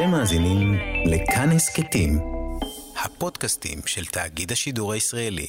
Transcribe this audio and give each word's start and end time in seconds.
אתם 0.00 0.10
מאזינים 0.10 0.74
לכאן 1.06 1.50
הסכתים, 1.50 2.18
הפודקאסטים 3.04 3.78
של 3.86 4.04
תאגיד 4.04 4.52
השידור 4.52 4.92
הישראלי. 4.92 5.46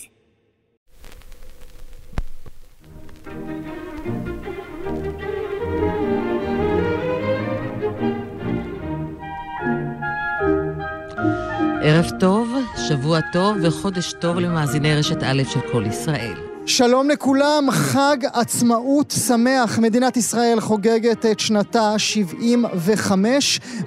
ערב 11.83 12.05
טוב, 12.19 12.49
שבוע 12.89 13.19
טוב 13.33 13.57
וחודש 13.63 14.13
טוב 14.13 14.39
למאזיני 14.39 14.95
רשת 14.95 15.23
א' 15.23 15.43
של 15.49 15.59
כל 15.71 15.83
ישראל. 15.89 16.50
שלום 16.77 17.09
לכולם, 17.09 17.67
חג 17.71 18.17
עצמאות 18.33 19.13
שמח. 19.27 19.79
מדינת 19.79 20.17
ישראל 20.17 20.59
חוגגת 20.59 21.25
את 21.25 21.39
שנתה 21.39 21.81
ה-75, 21.81 23.11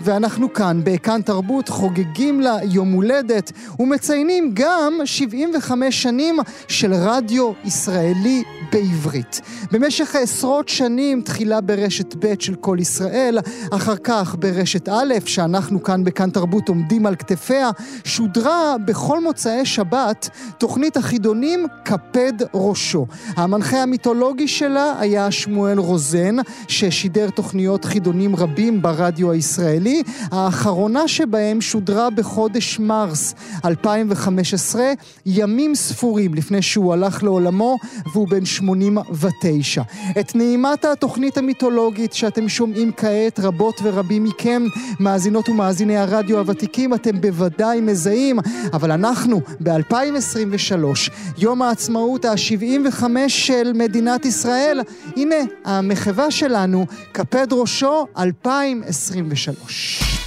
ואנחנו 0.01 0.53
כאן, 0.53 0.81
בכאן 0.85 1.23
תרבות, 1.23 1.69
חוגגים 1.69 2.41
לה 2.41 2.57
יום 2.63 2.93
הולדת, 2.93 3.53
ומציינים 3.79 4.51
גם 4.55 4.93
75 5.05 6.03
שנים 6.03 6.37
של 6.69 6.95
רדיו 6.95 7.53
ישראלי 7.65 8.43
בעברית. 8.75 9.41
במשך 9.73 10.15
עשרות 10.15 10.69
שנים, 10.69 11.23
תחילה 11.23 11.61
ברשת 11.61 12.15
ב' 12.19 12.35
של 12.41 12.55
כל 12.55 12.77
ישראל, 12.81 13.39
אחר 13.71 13.97
כך 13.97 14.37
ברשת 14.39 14.89
א', 14.89 15.15
שאנחנו 15.27 15.83
כאן 15.83 16.05
בכאן 16.05 16.31
תרבות 16.31 16.69
עומדים 16.69 17.07
על 17.07 17.17
כתפיה, 17.17 17.71
שודרה 18.05 18.77
בכל 18.85 19.23
מוצאי 19.23 19.67
שבת 19.67 20.29
תוכנית 20.59 20.97
החידונים 20.97 21.67
קפד 21.85 22.33
ראשו. 22.55 23.07
המנחה 23.37 23.83
המיתולוגי 23.83 24.49
שלה 24.49 24.95
היה 25.01 25.31
שמואל 25.31 25.79
רוזן, 25.79 26.37
ששידר 26.69 27.31
תוכניות 27.31 27.85
חידונים 27.85 28.37
רבים 28.37 28.83
ברדיו 28.83 29.31
הישראלי. 29.31 30.03
האחרונה 30.31 31.09
שבהם 31.09 31.61
שודרה 31.61 32.11
בחודש 32.11 32.79
מרס 32.79 33.35
2015, 33.65 34.83
ימים 35.27 35.75
ספורים 35.75 36.35
לפני 36.35 36.63
שהוא 36.63 36.93
הלך 36.93 37.23
לעולמו, 37.23 37.79
והוא 38.13 38.29
בן 38.29 38.45
89. 38.65 39.83
את 40.21 40.35
נעימת 40.35 40.85
התוכנית 40.85 41.39
המיתולוגית 41.39 42.13
שאתם 42.13 42.49
שומעים 42.49 42.93
כעת, 42.97 43.41
רבות 43.41 43.81
ורבים 43.83 44.25
מכם, 44.25 44.63
מאזינות 45.01 45.49
ומאזיני 45.49 45.97
הרדיו 45.97 46.39
הוותיקים, 46.39 46.95
אתם 46.95 47.21
בוודאי 47.21 47.81
מזהים, 47.81 48.39
אבל 48.73 48.91
אנחנו 48.91 49.41
ב-2023, 49.61 51.11
יום 51.39 51.63
העצמאות 51.63 52.25
ה-75 52.25 53.03
של 53.29 53.73
מדינת 53.75 54.25
ישראל, 54.25 54.81
הנה 55.17 55.37
המחווה 55.65 56.31
שלנו, 56.31 56.87
קפד 57.13 57.53
ראשו 57.53 58.07
2023. 58.19 60.24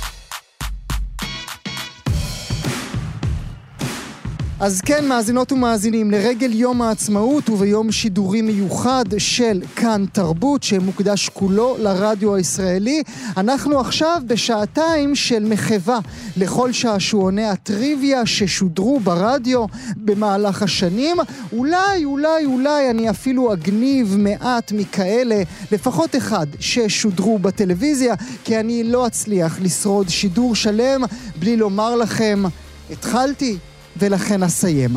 אז 4.60 4.82
כן, 4.82 5.08
מאזינות 5.08 5.52
ומאזינים, 5.52 6.12
לרגל 6.12 6.54
יום 6.54 6.82
העצמאות 6.82 7.50
וביום 7.50 7.92
שידורי 7.92 8.42
מיוחד 8.42 9.04
של 9.18 9.62
כאן 9.76 10.06
תרבות, 10.12 10.64
שמוקדש 10.64 11.30
כולו 11.30 11.76
לרדיו 11.80 12.36
הישראלי, 12.36 13.04
אנחנו 13.38 13.80
עכשיו 13.80 14.22
בשעתיים 14.28 15.16
של 15.16 15.46
מחווה 15.46 16.00
לכל 16.38 16.72
שעשועוני 16.72 17.46
הטריוויה 17.46 18.26
ששודרו 18.26 19.00
ברדיו 19.00 19.66
במהלך 19.98 20.62
השנים. 20.62 21.18
אולי, 21.54 22.06
אולי, 22.06 22.46
אולי 22.46 22.90
אני 22.90 23.10
אפילו 23.10 23.54
אגניב 23.54 24.16
מעט 24.18 24.72
מכאלה, 24.72 25.42
לפחות 25.72 26.16
אחד, 26.16 26.48
ששודרו 26.60 27.40
בטלוויזיה, 27.40 28.16
כי 28.44 28.60
אני 28.60 28.84
לא 28.84 29.08
אצליח 29.08 29.60
לשרוד 29.62 30.10
שידור 30.10 30.56
שלם 30.56 31.04
בלי 31.40 31.58
לומר 31.58 31.96
לכם, 31.96 32.44
התחלתי 32.92 33.58
ולכן 34.00 34.44
אסיים. 34.44 34.92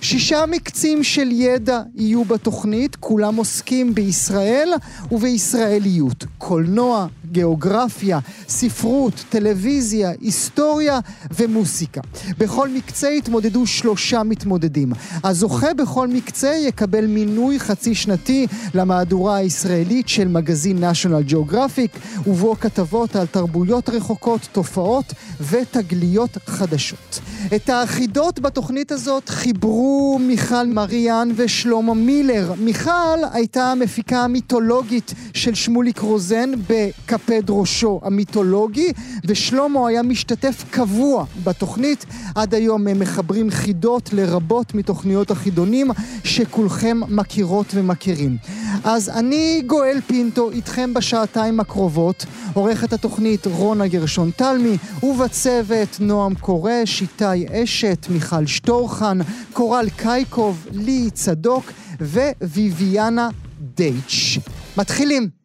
שישה 0.00 0.44
מקצים 0.46 1.02
של 1.02 1.32
ידע 1.32 1.82
יהיו 1.94 2.24
בתוכנית, 2.24 2.96
כולם 2.96 3.36
עוסקים 3.36 3.94
בישראל 3.94 4.68
ובישראליות. 5.12 6.24
קולנוע, 6.38 7.06
גיאוגרפיה, 7.32 8.18
ספרות, 8.48 9.24
טלוויזיה, 9.28 10.10
היסטוריה 10.20 11.00
ומוסיקה. 11.36 12.00
בכל 12.38 12.68
מקצה 12.68 13.08
יתמודדו 13.10 13.66
שלושה 13.66 14.22
מתמודדים. 14.22 14.92
הזוכה 15.24 15.74
בכל 15.74 16.08
מקצה 16.08 16.54
יקבל 16.54 17.06
מינוי 17.06 17.60
חצי 17.60 17.94
שנתי 17.94 18.46
למהדורה 18.74 19.36
הישראלית 19.36 20.08
של 20.08 20.28
מגזין 20.28 20.84
national 20.84 21.32
geographic, 21.32 21.98
ובו 22.26 22.56
כתבות 22.60 23.16
על 23.16 23.26
תרבויות 23.26 23.88
רחוקות, 23.88 24.40
תופעות 24.52 25.12
ותגליות 25.40 26.38
חדשות. 26.46 27.20
את 27.56 27.68
האחידות 27.68 28.40
בתוכנית 28.40 28.92
הזאת 28.92 29.28
חיברו 29.28 30.18
מיכל 30.20 30.66
מריאן 30.66 31.28
ושלמה 31.36 31.94
מילר. 31.94 32.52
מיכל 32.58 33.18
הייתה 33.32 33.72
המפיקה 33.72 34.20
המיתולוגית 34.20 35.14
של 35.34 35.54
שמוליק 35.54 35.98
רוזן 35.98 36.50
בקפד 37.14 37.42
ראשו 37.48 38.00
המיתולוגי, 38.02 38.92
ושלמה 39.24 39.88
היה 39.88 40.02
משתתף 40.02 40.64
קבוע 40.70 41.24
בתוכנית. 41.44 42.06
עד 42.34 42.54
היום 42.54 42.86
הם 42.86 42.98
מחברים 42.98 43.50
חידות 43.50 44.12
לרבות 44.12 44.74
מתוכניות 44.74 45.30
החידונים 45.30 45.90
שכולכם 46.24 47.00
מכירות 47.08 47.66
ומכירים. 47.74 48.36
אז 48.84 49.08
אני 49.08 49.62
גואל 49.66 50.00
פינטו 50.06 50.50
איתכם 50.50 50.94
בשעתיים 50.94 51.60
הקרובות, 51.60 52.26
עורכת 52.54 52.92
התוכנית 52.92 53.46
רונה 53.46 53.86
גרשון 53.86 54.30
תלמי, 54.36 54.76
ובצוות 55.02 55.96
נועם 56.00 56.34
קורש, 56.34 57.02
איתי 57.02 57.62
אשת, 57.62 58.06
מיכל 58.10 58.46
שטורחן, 58.46 59.18
קורל 59.52 59.86
קייקוב, 59.96 60.66
לי 60.72 61.10
צדוק 61.10 61.72
וויביאנה 62.40 63.28
דייץ'. 63.60 64.38
מתחילים. 64.76 65.43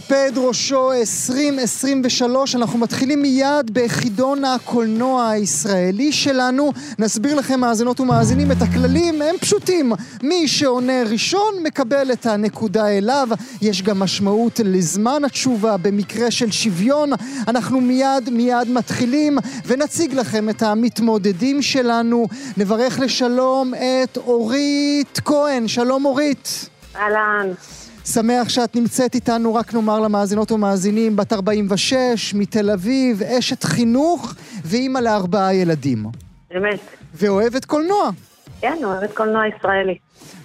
קפד 0.00 0.32
ראשו 0.36 0.92
2023, 0.92 2.56
אנחנו 2.56 2.78
מתחילים 2.78 3.22
מיד 3.22 3.70
בחידון 3.72 4.44
הקולנוע 4.44 5.28
הישראלי 5.28 6.12
שלנו. 6.12 6.72
נסביר 6.98 7.34
לכם, 7.34 7.60
מאזינות 7.60 8.00
ומאזינים, 8.00 8.52
את 8.52 8.62
הכללים, 8.62 9.22
הם 9.22 9.38
פשוטים. 9.40 9.92
מי 10.22 10.48
שעונה 10.48 11.02
ראשון 11.10 11.54
מקבל 11.62 12.12
את 12.12 12.26
הנקודה 12.26 12.88
אליו. 12.88 13.28
יש 13.62 13.82
גם 13.82 13.98
משמעות 13.98 14.60
לזמן 14.64 15.24
התשובה 15.24 15.76
במקרה 15.76 16.30
של 16.30 16.50
שוויון. 16.50 17.10
אנחנו 17.48 17.80
מיד 17.80 18.30
מיד 18.30 18.68
מתחילים 18.68 19.38
ונציג 19.66 20.14
לכם 20.14 20.48
את 20.48 20.62
המתמודדים 20.62 21.62
שלנו. 21.62 22.26
נברך 22.56 23.00
לשלום 23.00 23.74
את 23.74 24.16
אורית 24.16 25.20
כהן. 25.24 25.68
שלום 25.68 26.04
אורית. 26.04 26.68
אהלן. 26.96 27.52
שמח 28.12 28.48
שאת 28.48 28.76
נמצאת 28.76 29.14
איתנו, 29.14 29.54
רק 29.54 29.74
נאמר 29.74 30.00
למאזינות 30.00 30.52
ומאזינים, 30.52 31.16
בת 31.16 31.32
46, 31.32 32.34
מתל 32.34 32.70
אביב, 32.70 33.22
אשת 33.22 33.64
חינוך 33.64 34.34
ואימא 34.64 34.98
לארבעה 34.98 35.54
ילדים. 35.54 36.06
אמת. 36.56 36.80
ואוהבת 37.14 37.64
קולנוע. 37.64 38.10
כן, 38.60 38.76
אוהבת 38.84 39.12
קולנוע 39.14 39.42
ישראלי. 39.46 39.98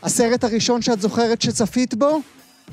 הסרט 0.04 0.44
הראשון 0.44 0.82
שאת 0.82 1.02
זוכרת 1.02 1.42
שצפית 1.42 1.94
בו? 1.94 2.20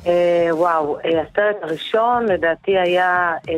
אה, 0.06 0.48
וואו, 0.50 0.98
אה, 0.98 1.10
הסרט 1.10 1.56
הראשון 1.62 2.26
לדעתי 2.26 2.78
היה 2.78 3.32
אה, 3.48 3.54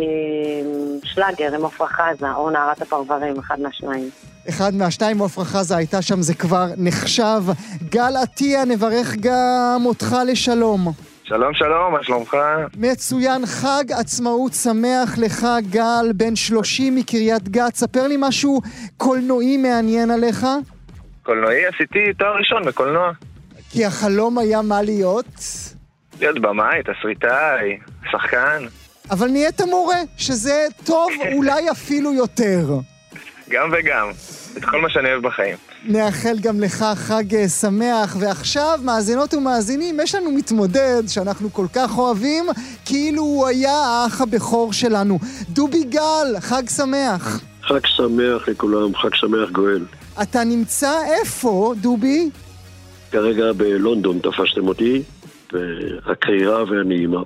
שלאגר 1.04 1.54
עם 1.54 1.64
עפרה 1.64 1.88
חזה, 1.88 2.32
או 2.32 2.50
נערת 2.50 2.82
הפרברים, 2.82 3.38
אחד 3.38 3.60
מהשניים. 3.60 4.10
אחד 4.48 4.74
מהשניים, 4.74 5.22
עפרה 5.22 5.44
חזה 5.44 5.76
הייתה 5.76 6.02
שם, 6.02 6.22
זה 6.22 6.34
כבר 6.34 6.66
נחשב. 6.76 7.42
גל 7.88 8.16
עטיה, 8.22 8.64
נברך 8.64 9.14
גם 9.20 9.82
אותך 9.86 10.16
לשלום. 10.26 10.92
שלום, 11.32 11.54
שלום, 11.54 11.92
מה 11.92 12.02
שלומך? 12.02 12.36
מצוין, 12.76 13.46
חג 13.46 13.84
עצמאות 13.92 14.52
שמח 14.52 15.18
לך, 15.18 15.46
גל, 15.70 16.12
בן 16.14 16.36
30 16.36 16.96
מקריית 16.96 17.48
גת. 17.48 17.74
ספר 17.74 18.06
לי 18.06 18.16
משהו 18.18 18.60
קולנועי 18.96 19.56
מעניין 19.56 20.10
עליך. 20.10 20.46
קולנועי? 21.22 21.66
עשיתי 21.66 22.12
תואר 22.18 22.36
ראשון 22.36 22.64
בקולנוע. 22.64 23.12
כי 23.70 23.84
החלום 23.84 24.38
היה 24.38 24.62
מה 24.62 24.82
להיות? 24.82 25.26
להיות 26.20 26.38
במאי, 26.38 26.80
תסריטאי, 26.82 27.78
שחקן. 28.10 28.66
אבל 29.10 29.28
נהיית 29.28 29.60
מורה, 29.60 30.00
שזה 30.16 30.66
טוב 30.84 31.10
אולי 31.36 31.70
אפילו 31.70 32.12
יותר. 32.12 32.66
גם 33.50 33.70
וגם, 33.72 34.10
את 34.56 34.64
כל 34.64 34.80
מה 34.80 34.90
שאני 34.90 35.10
אוהב 35.12 35.22
בחיים. 35.22 35.56
נאחל 35.84 36.38
גם 36.42 36.60
לך 36.60 36.84
חג 36.94 37.34
אה, 37.34 37.48
שמח. 37.48 38.16
ועכשיו, 38.20 38.80
מאזינות 38.84 39.34
ומאזינים, 39.34 40.00
יש 40.02 40.14
לנו 40.14 40.32
מתמודד 40.32 41.02
שאנחנו 41.08 41.52
כל 41.52 41.66
כך 41.74 41.98
אוהבים, 41.98 42.44
כאילו 42.84 43.22
הוא 43.22 43.46
היה 43.46 43.72
האח 43.72 44.20
הבכור 44.20 44.72
שלנו. 44.72 45.18
דובי 45.48 45.84
גל, 45.84 46.40
חג 46.40 46.62
שמח. 46.76 47.40
חג 47.62 47.86
שמח 47.86 48.48
לכולם, 48.48 48.96
חג 48.96 49.14
שמח 49.14 49.50
גואל. 49.50 49.84
אתה 50.22 50.44
נמצא 50.44 50.92
איפה, 51.20 51.74
דובי? 51.80 52.30
כרגע 53.10 53.52
בלונדון 53.52 54.18
תפשתם 54.18 54.68
אותי. 54.68 55.02
והקרירה 55.52 56.64
והנעימה. 56.64 57.22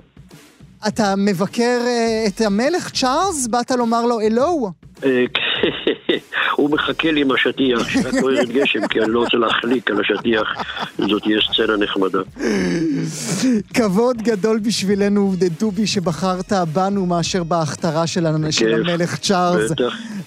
אתה 0.87 1.13
מבקר 1.17 1.79
אה, 1.85 2.23
את 2.27 2.41
המלך 2.41 2.89
צ'ארלס? 2.89 3.47
באת 3.47 3.71
לומר 3.71 4.05
לו 4.05 4.21
אלוהו? 4.21 4.71
הוא 6.57 6.69
מחכה 6.69 7.11
לי 7.11 7.21
עם 7.21 7.31
השטיח, 7.31 7.89
שרק 7.89 8.13
לא 8.13 8.31
ירד 8.31 8.49
גשם, 8.49 8.87
כי 8.87 9.01
אני 9.01 9.11
לא 9.11 9.19
רוצה 9.19 9.37
להחליק 9.37 9.91
על 9.91 9.97
השטיח, 10.01 10.47
זאת 10.97 11.23
תהיה 11.23 11.39
סצנה 11.53 11.77
נחמדה. 11.77 12.19
כבוד 13.73 14.21
גדול 14.21 14.59
בשבילנו, 14.59 15.33
דובי, 15.59 15.87
שבחרת 15.87 16.53
בנו 16.73 17.05
מאשר 17.05 17.43
בהכתרה 17.43 18.07
של 18.07 18.25
המלך 18.25 19.17
צ'ארלס. 19.17 19.71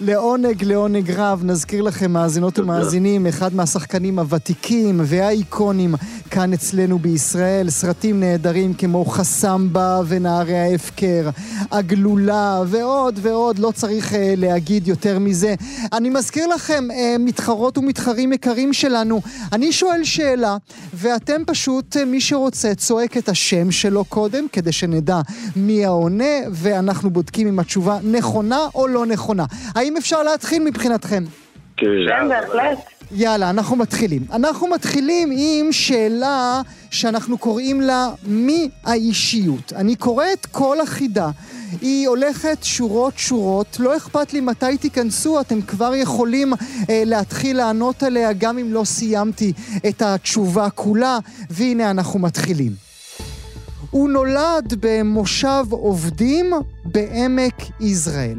לעונג, 0.00 0.64
לעונג 0.64 1.10
רב, 1.10 1.40
נזכיר 1.44 1.82
לכם, 1.82 2.12
מאזינות. 2.12 2.58
ומאזינים, 2.58 3.26
אחד 3.26 3.54
מהשחקנים 3.54 4.18
הוותיקים 4.18 5.00
והאיקונים 5.04 5.94
כאן 6.30 6.52
אצלנו 6.52 6.98
בישראל, 6.98 7.70
סרטים 7.70 8.20
נהדרים 8.20 8.74
כמו 8.74 9.04
חסמבה 9.04 10.00
ונערי 10.08 10.58
ההפקר, 10.58 11.30
הגלולה 11.70 12.62
ועוד 12.66 13.18
ועוד, 13.22 13.58
לא 13.58 13.72
צריך 13.74 14.14
אה, 14.14 14.34
להגיד 14.36 14.88
יותר 14.88 15.18
מזה. 15.18 15.54
אני 15.92 16.10
מזכיר 16.20 16.46
לכם, 16.46 16.90
אה, 16.90 17.16
מתחרות 17.18 17.78
ומתחרים 17.78 18.32
יקרים 18.32 18.72
שלנו, 18.72 19.20
אני 19.52 19.72
שואל 19.72 20.04
שאלה, 20.04 20.56
ואתם 20.94 21.44
פשוט, 21.46 21.96
אה, 21.96 22.04
מי 22.04 22.20
שרוצה, 22.20 22.74
צועק 22.74 23.16
את 23.16 23.28
השם 23.28 23.70
שלו 23.70 24.04
קודם, 24.04 24.46
כדי 24.52 24.72
שנדע 24.72 25.20
מי 25.56 25.84
העונה, 25.84 26.34
ואנחנו 26.52 27.10
בודקים 27.10 27.48
אם 27.48 27.58
התשובה 27.58 27.98
נכונה 28.04 28.58
או 28.74 28.88
לא 28.88 29.06
נכונה. 29.06 29.44
האם 29.74 29.96
אפשר 29.96 30.22
להתחיל 30.22 30.62
מבחינתכם? 30.64 31.24
כן. 31.76 31.86
כן, 32.08 32.28
בהחלט. 32.28 32.78
יאללה, 33.12 33.50
אנחנו 33.50 33.76
מתחילים. 33.76 34.24
אנחנו 34.32 34.66
מתחילים 34.66 35.30
עם 35.36 35.72
שאלה 35.72 36.62
שאנחנו 36.90 37.38
קוראים 37.38 37.80
לה 37.80 38.10
מי 38.26 38.68
האישיות. 38.84 39.72
אני 39.72 39.96
קורא 39.96 40.24
את 40.32 40.46
כל 40.46 40.80
החידה. 40.80 41.30
היא 41.80 42.08
הולכת 42.08 42.58
שורות 42.62 43.18
שורות, 43.18 43.76
לא 43.80 43.96
אכפת 43.96 44.32
לי 44.32 44.40
מתי 44.40 44.78
תיכנסו, 44.78 45.40
אתם 45.40 45.62
כבר 45.62 45.94
יכולים 45.94 46.52
אה, 46.90 47.02
להתחיל 47.06 47.56
לענות 47.56 48.02
עליה 48.02 48.32
גם 48.32 48.58
אם 48.58 48.72
לא 48.72 48.84
סיימתי 48.84 49.52
את 49.88 50.02
התשובה 50.02 50.70
כולה, 50.70 51.18
והנה 51.50 51.90
אנחנו 51.90 52.18
מתחילים. 52.18 52.72
הוא 53.90 54.10
נולד 54.10 54.74
במושב 54.80 55.64
עובדים 55.70 56.52
בעמק 56.84 57.54
יזרעאל. 57.80 58.38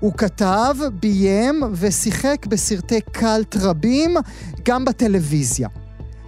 הוא 0.00 0.12
כתב, 0.12 0.74
ביים 1.00 1.62
ושיחק 1.72 2.46
בסרטי 2.46 3.00
קאלט 3.00 3.56
רבים, 3.62 4.14
גם 4.62 4.84
בטלוויזיה. 4.84 5.68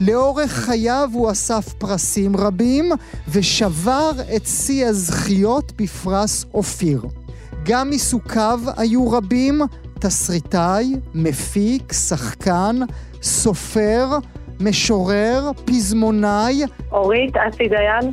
לאורך 0.00 0.50
חייו 0.50 1.10
הוא 1.12 1.30
אסף 1.30 1.72
פרסים 1.72 2.36
רבים 2.36 2.92
ושבר 3.28 4.10
את 4.36 4.46
שיא 4.46 4.86
הזכיות 4.86 5.72
בפרס 5.80 6.46
אופיר. 6.54 7.02
גם 7.64 7.90
עיסוקיו 7.90 8.60
היו 8.76 9.10
רבים, 9.10 9.60
תסריטאי, 10.00 10.92
מפיק, 11.14 11.92
שחקן, 11.92 12.76
סופר, 13.22 14.06
משורר, 14.60 15.50
פזמונאי, 15.64 16.62
אורית, 16.92 17.36
אסי 17.36 17.68
דיין. 17.68 18.12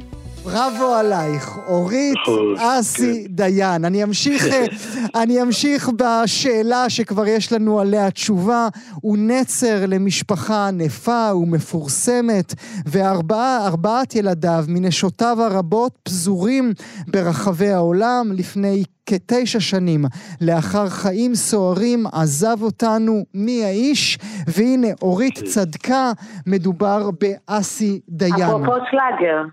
בראבו 0.52 0.96
עלייך, 0.96 1.58
אורית 1.68 2.16
נכון, 2.22 2.56
אסי 2.58 3.28
דיין. 3.30 3.86
אני 3.86 4.04
אמשיך, 4.04 4.46
אני 5.22 5.42
אמשיך 5.42 5.90
בשאלה 5.96 6.90
שכבר 6.90 7.28
יש 7.28 7.54
לנו 7.54 7.80
עליה 7.80 8.12
תשובה. 8.12 8.68
הוא 9.02 9.18
נצר 9.18 9.86
למשפחה 9.88 10.68
ענפה 10.68 11.32
ומפורסמת, 11.36 12.54
וארבעת 12.86 14.16
ילדיו 14.16 14.66
מנשותיו 14.68 15.38
הרבות 15.42 15.98
פזורים 16.04 16.74
ברחבי 17.08 17.70
העולם. 17.70 18.32
לפני 18.34 18.84
כתשע 19.10 19.60
שנים 19.60 20.06
לאחר 20.42 20.90
חיים 20.90 21.36
סוערים 21.36 22.08
עזב 22.12 22.58
אותנו 22.62 23.24
מי 23.34 23.66
האיש, 23.66 24.18
והנה 24.48 24.88
אורית 25.02 25.40
צדקה, 25.46 26.12
מדובר 26.48 27.10
באסי 27.12 28.00
דיין. 28.10 28.34
אפרופו 28.34 28.72
שלאגר. 28.92 29.44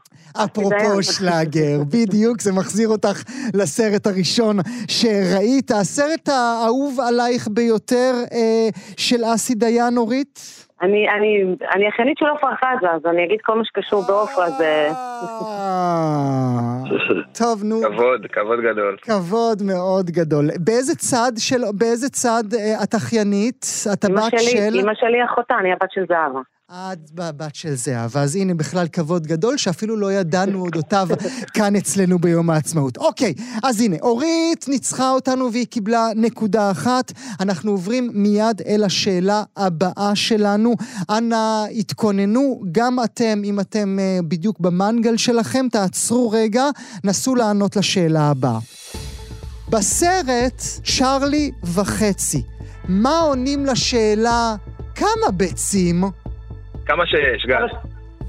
אפרופו. 0.44 1.02
שלאגר, 1.02 1.82
בדיוק, 1.88 2.40
זה 2.40 2.52
מחזיר 2.52 2.88
אותך 2.88 3.22
לסרט 3.54 4.06
הראשון 4.06 4.58
שראית. 4.88 5.70
הסרט 5.70 6.28
האהוב 6.28 7.00
עלייך 7.00 7.48
ביותר 7.48 8.14
אה, 8.32 8.68
של 8.96 9.24
אסי 9.24 9.54
דיין, 9.54 9.96
אורית? 9.96 10.65
אני, 10.82 11.08
אני, 11.10 11.56
אני 11.74 11.88
אחיינית 11.88 12.18
של 12.18 12.26
עופרה 12.26 12.54
חזה, 12.56 12.90
אז 12.90 13.06
אני 13.06 13.24
אגיד 13.24 13.40
כל 13.42 13.58
מה 13.58 13.64
שקשור 13.64 14.02
בעופרה 14.08 14.50
זה... 14.50 14.88
אה, 14.90 16.56
טוב, 17.40 17.64
נו, 17.64 17.80
כבוד, 17.82 18.26
כבוד 18.32 18.60
גדול. 18.60 18.96
כבוד 19.02 19.62
מאוד 19.62 20.06
גדול. 20.10 20.44
באיזה 20.64 20.94
צד 20.94 21.32
של, 21.38 21.60
באיזה 21.78 22.08
צד 22.08 22.44
אה, 22.58 22.82
את 22.84 22.94
אחיינית? 22.94 23.66
את 23.92 24.04
אמא 24.04 24.20
הבת 24.20 24.30
שלי, 24.30 24.40
של... 24.40 24.80
אמא 24.80 24.94
שלי 24.94 25.24
אחותה, 25.24 25.54
אני 25.60 25.72
הבת 25.72 25.90
של 25.92 26.04
זהבה. 26.08 26.40
את 26.70 27.10
בבת 27.10 27.54
של 27.54 27.74
זהבה, 27.74 28.22
אז 28.22 28.36
הנה 28.36 28.54
בכלל 28.54 28.88
כבוד 28.88 29.26
גדול 29.26 29.56
שאפילו 29.56 29.96
לא 29.96 30.12
ידענו 30.12 30.60
אודותיו 30.60 31.08
כאן 31.54 31.76
אצלנו 31.76 32.18
ביום 32.18 32.50
העצמאות. 32.50 32.96
אוקיי, 32.96 33.34
אז 33.62 33.80
הנה, 33.80 33.96
אורית 34.02 34.68
ניצחה 34.68 35.10
אותנו 35.10 35.52
והיא 35.52 35.66
קיבלה 35.66 36.08
נקודה 36.16 36.70
אחת. 36.70 37.12
אנחנו 37.40 37.70
עוברים 37.70 38.10
מיד 38.14 38.62
אל 38.66 38.84
השאלה 38.84 39.42
הבאה 39.56 40.10
שלנו. 40.14 40.74
אנא 41.10 41.64
התכוננו, 41.64 42.62
גם 42.72 43.04
אתם, 43.04 43.42
אם 43.44 43.60
אתם 43.60 43.98
אה, 43.98 44.18
בדיוק 44.28 44.60
במנגל 44.60 45.16
שלכם, 45.16 45.66
תעצרו 45.72 46.30
רגע, 46.30 46.64
נסו 47.04 47.34
לענות 47.34 47.76
לשאלה 47.76 48.30
הבאה. 48.30 48.58
בסרט 49.68 50.62
צ'רלי 50.98 51.50
וחצי, 51.64 52.42
מה 52.88 53.18
עונים 53.18 53.66
לשאלה 53.66 54.56
כמה 54.94 55.30
ביצים? 55.36 56.25
כמה 56.86 57.06
שיש, 57.06 57.46
גל. 57.46 57.66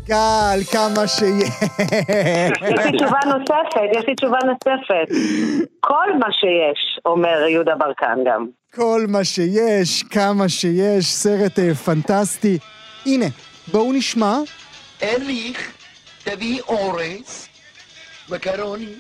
גל, 0.06 0.60
כמה 0.72 1.08
שיש. 1.08 1.50
יש 2.62 2.86
לי 2.86 2.92
תשובה 2.98 3.20
נוספת, 3.26 3.90
יש 3.98 4.06
לי 4.08 4.16
תשובה 4.16 4.38
נוספת. 4.46 5.16
כל 5.80 6.18
מה 6.20 6.28
שיש, 6.32 7.00
אומר 7.06 7.48
יהודה 7.50 7.76
ברקן 7.76 8.20
גם. 8.26 8.48
כל 8.76 9.02
מה 9.08 9.24
שיש, 9.24 10.04
כמה 10.04 10.50
שיש, 10.50 11.06
סרט 11.06 11.60
אה, 11.60 11.76
פנטסטי. 11.76 12.58
הנה, 13.06 13.26
בואו 13.72 13.94
נשמע. 13.94 14.38
ארליך, 15.04 15.72
תביא 16.24 16.62
אורז, 16.68 17.48
מקרוני 18.30 18.94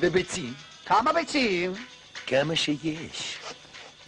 וביצים. 0.00 0.52
כמה 0.86 1.12
ביצים? 1.12 1.72
כמה 2.26 2.56
שיש. 2.56 3.38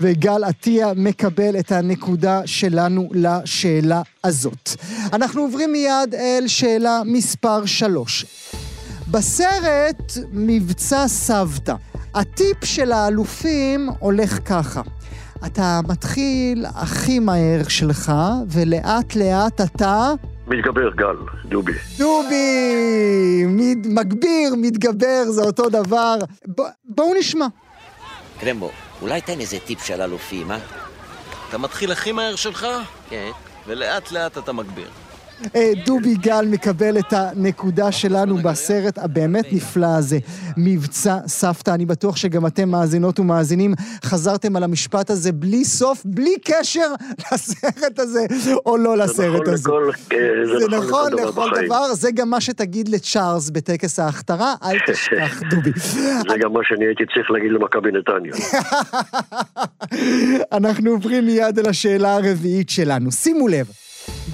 וגל 0.00 0.44
עטיה 0.44 0.92
מקבל 0.96 1.58
את 1.58 1.72
הנקודה 1.72 2.40
שלנו 2.46 3.08
לשאלה 3.12 4.02
הזאת. 4.24 4.70
אנחנו 5.12 5.42
עוברים 5.42 5.72
מיד 5.72 6.14
אל 6.14 6.44
שאלה 6.46 7.02
מספר 7.04 7.66
שלוש. 7.66 8.26
בסרט 9.10 10.12
מבצע 10.32 11.08
סבתא, 11.08 11.74
הטיפ 12.14 12.64
של 12.64 12.92
האלופים 12.92 13.88
הולך 13.98 14.38
ככה. 14.44 14.82
אתה 15.46 15.80
מתחיל 15.88 16.66
הכי 16.74 17.18
מהר 17.18 17.68
שלך, 17.68 18.12
ולאט 18.48 19.16
לאט 19.16 19.60
אתה... 19.60 20.12
מתגבר 20.46 20.90
גל, 20.96 21.16
דובי. 21.44 21.72
דובי! 21.98 23.44
מגביר, 23.84 24.54
מתגבר, 24.56 25.24
זה 25.30 25.42
אותו 25.42 25.68
דבר. 25.68 26.16
ב, 26.56 26.62
בואו 26.84 27.14
נשמע. 27.18 27.46
קרמבו, 28.40 28.70
אולי 29.02 29.20
תן 29.20 29.40
איזה 29.40 29.58
טיפ 29.58 29.84
של 29.84 30.02
אלופים, 30.02 30.50
אה? 30.52 30.58
אתה 31.48 31.58
מתחיל 31.58 31.92
הכי 31.92 32.12
מהר 32.12 32.36
שלך, 32.36 32.66
כן. 33.10 33.30
ולאט 33.66 34.12
לאט 34.12 34.38
אתה 34.38 34.52
מגביר. 34.52 34.90
אה, 35.56 35.72
דובי 35.86 36.14
גל 36.14 36.46
מקבל 36.50 36.98
את 36.98 37.12
הנקודה 37.12 37.92
שלנו 37.92 38.36
בסרט 38.36 38.98
הבאמת 38.98 39.52
נפלא 39.52 39.86
הזה, 39.98 40.18
מבצע 40.56 41.18
סבתא. 41.26 41.70
אני 41.70 41.86
בטוח 41.86 42.16
שגם 42.16 42.46
אתם 42.46 42.68
מאזינות 42.68 43.18
ומאזינים 43.18 43.74
חזרתם 44.04 44.56
על 44.56 44.64
המשפט 44.64 45.10
הזה 45.10 45.32
בלי 45.32 45.64
סוף, 45.64 46.02
בלי 46.04 46.34
קשר 46.44 46.88
לסרט 47.32 47.98
הזה 47.98 48.26
או 48.66 48.76
לא 48.76 48.96
לסרט 48.96 49.48
נכון 49.48 49.54
הזה. 49.54 49.70
אה, 50.12 50.58
זה 50.58 50.76
נכון 50.76 51.12
דבר 51.12 51.46
לכל. 51.46 51.66
דבר, 51.66 51.94
זה 51.94 52.10
גם 52.10 52.30
מה 52.30 52.40
שתגיד 52.40 52.88
לצ'ארלס 52.88 53.50
בטקס 53.50 53.98
ההכתרה, 53.98 54.54
אל 54.64 54.78
תשכח, 54.92 55.42
דובי. 55.50 55.70
זה 56.28 56.36
גם 56.40 56.52
מה 56.52 56.60
שאני 56.62 56.84
הייתי 56.84 57.04
צריך 57.14 57.30
להגיד 57.30 57.50
למכבי 57.52 57.90
נתניה. 57.92 58.32
אנחנו 60.58 60.90
עוברים 60.90 61.26
מיד 61.26 61.58
אל 61.58 61.68
השאלה 61.68 62.14
הרביעית 62.16 62.70
שלנו. 62.70 63.12
שימו 63.12 63.48
לב, 63.48 63.66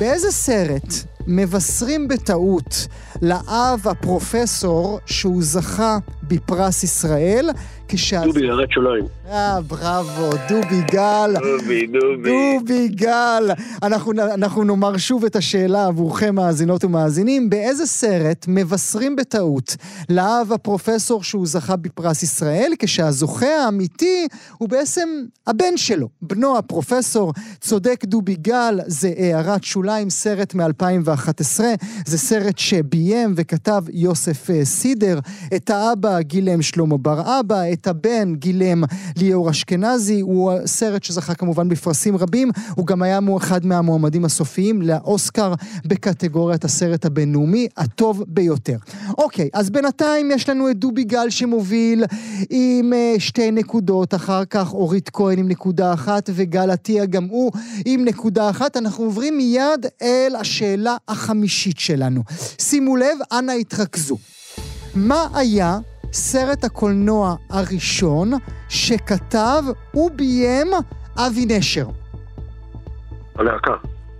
באיזה 0.00 0.30
סרט 0.30 0.94
מבשרים 1.26 2.08
בטעות 2.08 2.86
לאב 3.22 3.80
הפרופסור 3.90 4.98
שהוא 5.06 5.42
זכה 5.42 5.98
בפרס 6.22 6.84
ישראל, 6.84 7.50
כשה... 7.90 8.24
דובי, 8.24 8.50
הערת 8.50 8.70
שוליים. 8.72 9.04
אה, 9.30 9.60
בראבו, 9.60 10.30
דובי 10.48 10.82
גל. 10.92 11.34
דובי, 11.34 11.86
דובי. 11.86 12.58
דובי 12.58 12.88
גל. 12.88 13.50
אנחנו, 13.82 14.12
אנחנו 14.12 14.64
נאמר 14.64 14.96
שוב 14.96 15.24
את 15.24 15.36
השאלה 15.36 15.86
עבורכם, 15.86 16.34
מאזינות 16.34 16.84
ומאזינים. 16.84 17.50
באיזה 17.50 17.86
סרט 17.86 18.44
מבשרים 18.48 19.16
בטעות 19.16 19.76
לאב 20.08 20.52
הפרופסור 20.52 21.22
שהוא 21.22 21.46
זכה 21.46 21.76
בפרס 21.76 22.22
ישראל, 22.22 22.72
כשהזוכה 22.78 23.64
האמיתי 23.64 24.26
הוא 24.58 24.68
בעצם 24.68 25.08
הבן 25.46 25.76
שלו, 25.76 26.08
בנו 26.22 26.58
הפרופסור. 26.58 27.32
צודק 27.60 28.04
דובי 28.04 28.34
גל, 28.34 28.80
זה 28.86 29.12
הערת 29.18 29.64
שוליים, 29.64 30.10
סרט 30.10 30.54
מ-2011. 30.54 31.60
זה 32.06 32.18
סרט 32.18 32.58
שביים 32.58 33.34
וכתב 33.36 33.82
יוסף 33.92 34.50
אה, 34.50 34.64
סידר. 34.64 35.18
את 35.56 35.70
האבא 35.70 36.20
גילם 36.20 36.62
שלמה 36.62 36.96
בר 36.96 37.40
אבא, 37.40 37.72
את 37.72 37.79
הבן 37.86 38.34
גילם 38.34 38.84
ליאור 39.16 39.50
אשכנזי, 39.50 40.20
הוא 40.20 40.52
סרט 40.66 41.02
שזכה 41.02 41.34
כמובן 41.34 41.68
בפרסים 41.68 42.16
רבים, 42.16 42.50
הוא 42.76 42.86
גם 42.86 43.02
היה 43.02 43.18
אחד 43.36 43.66
מהמועמדים 43.66 44.24
הסופיים 44.24 44.82
לאוסקר 44.82 45.54
בקטגוריית 45.84 46.64
הסרט 46.64 47.04
הבינלאומי 47.04 47.68
הטוב 47.76 48.24
ביותר. 48.28 48.76
אוקיי, 49.18 49.48
אז 49.52 49.70
בינתיים 49.70 50.30
יש 50.30 50.48
לנו 50.48 50.70
את 50.70 50.76
דובי 50.76 51.04
גל 51.04 51.30
שמוביל 51.30 52.04
עם 52.50 52.92
uh, 52.92 53.20
שתי 53.20 53.50
נקודות, 53.50 54.14
אחר 54.14 54.44
כך 54.44 54.72
אורית 54.72 55.10
כהן 55.12 55.38
עם 55.38 55.48
נקודה 55.48 55.92
אחת 55.92 56.30
וגל 56.32 56.70
עטיה 56.70 57.06
גם 57.06 57.24
הוא 57.24 57.52
עם 57.84 58.04
נקודה 58.04 58.50
אחת. 58.50 58.76
אנחנו 58.76 59.04
עוברים 59.04 59.36
מיד 59.36 59.86
אל 60.02 60.32
השאלה 60.38 60.96
החמישית 61.08 61.78
שלנו. 61.78 62.22
שימו 62.58 62.96
לב, 62.96 63.18
אנא 63.32 63.52
התרכזו. 63.52 64.16
מה 64.94 65.28
היה 65.34 65.78
סרט 66.12 66.64
הקולנוע 66.64 67.34
הראשון 67.50 68.32
שכתב 68.68 69.62
וביים 69.94 70.68
אבי 71.16 71.46
נשר. 71.48 71.86
הלהקה, 73.34 73.72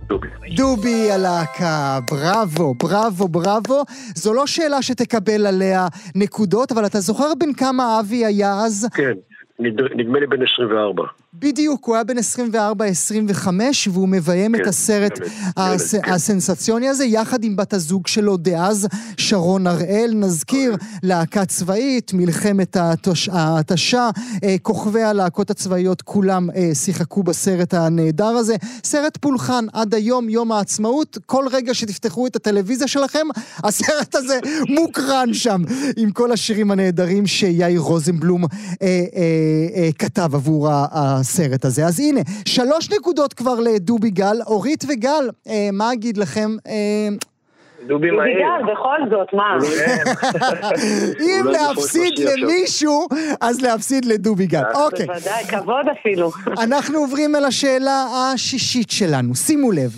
דובי. 0.07 0.27
דובי 0.55 1.11
הלהקה, 1.11 1.99
בראבו, 2.11 2.73
בראבו, 2.73 3.27
בראבו. 3.27 3.83
זו 4.15 4.33
לא 4.33 4.47
שאלה 4.47 4.81
שתקבל 4.81 5.45
עליה 5.47 5.87
נקודות, 6.15 6.71
אבל 6.71 6.85
אתה 6.85 6.99
זוכר 6.99 7.31
בן 7.39 7.53
כמה 7.53 7.99
אבי 7.99 8.25
היה 8.25 8.53
אז? 8.53 8.87
כן, 8.93 9.13
נדמה 9.95 10.19
לי 10.19 10.27
בן 10.27 10.43
24. 10.53 11.03
בדיוק, 11.33 11.85
הוא 11.85 11.95
היה 11.95 12.03
בן 12.03 12.17
24-25, 12.17 13.47
והוא 13.91 14.09
מביים 14.09 14.55
כן, 14.55 14.61
את 14.61 14.67
הסרט 14.67 15.19
הס... 15.57 15.93
ילד, 15.93 16.03
כן. 16.03 16.11
הסנסציוני 16.11 16.89
הזה, 16.89 17.05
יחד 17.05 17.43
עם 17.43 17.55
בת 17.55 17.73
הזוג 17.73 18.07
שלו 18.07 18.37
דאז, 18.37 18.87
שרון 19.17 19.67
הראל. 19.67 20.11
נזכיר. 20.15 20.75
להקה 21.03 21.45
צבאית, 21.45 22.13
מלחמת 22.13 22.77
ההתשה, 23.31 24.09
אה, 24.43 24.55
כוכבי 24.61 25.01
הלהקות 25.01 25.49
הצבאיות 25.49 26.01
כולם 26.01 26.49
אה, 26.49 26.69
שיחקו 26.73 27.23
בסרט 27.23 27.73
הנהדר 27.73 28.25
הזה. 28.25 28.55
סרט 28.83 29.17
פולחן 29.17 29.65
עד 29.73 29.93
היום, 29.93 30.29
יום 30.29 30.51
העצמאות, 30.51 31.17
כל 31.25 31.45
רגע 31.51 31.73
שתפתחו 31.73 32.27
את 32.27 32.35
הטלוויזיה 32.35 32.87
שלכם, 32.87 33.27
הסרט 33.65 34.15
הזה 34.15 34.39
מוקרן 34.69 35.33
שם, 35.33 35.61
עם 35.97 36.11
כל 36.11 36.31
השירים 36.31 36.71
הנהדרים 36.71 37.27
שיאיר 37.27 37.81
רוזנבלום 37.81 38.43
אה, 38.43 38.47
אה, 39.15 39.50
אה, 39.75 39.89
כתב 39.99 40.35
עבור. 40.35 40.67
הסרט 40.71 41.65
הזה. 41.65 41.85
אז 41.85 41.99
הנה, 41.99 42.21
שלוש 42.45 42.91
נקודות 42.91 43.33
כבר 43.33 43.59
לדובי 43.59 44.09
גל. 44.09 44.37
אורית 44.47 44.83
וגל, 44.89 45.29
אה, 45.47 45.69
מה 45.73 45.93
אגיד 45.93 46.17
לכם? 46.17 46.49
אה, 46.67 46.73
דובי 47.87 48.11
מהיר. 48.11 48.33
דובי 48.33 48.67
גל, 48.67 48.73
בכל 48.73 48.97
זאת, 49.09 49.33
מה? 49.33 49.57
אם 51.25 51.45
להפסיד 51.45 52.13
למישהו, 52.19 53.07
אז 53.41 53.61
להפסיד 53.61 54.05
לדובי 54.05 54.45
גל. 54.45 54.63
אוקיי. 54.73 55.05
בוודאי, 55.05 55.43
כבוד 55.43 55.85
אפילו. 55.99 56.31
אנחנו 56.65 56.99
עוברים 56.99 57.35
אל 57.35 57.45
השאלה 57.45 58.05
השישית 58.33 58.91
שלנו. 58.91 59.35
שימו 59.35 59.71
לב, 59.71 59.95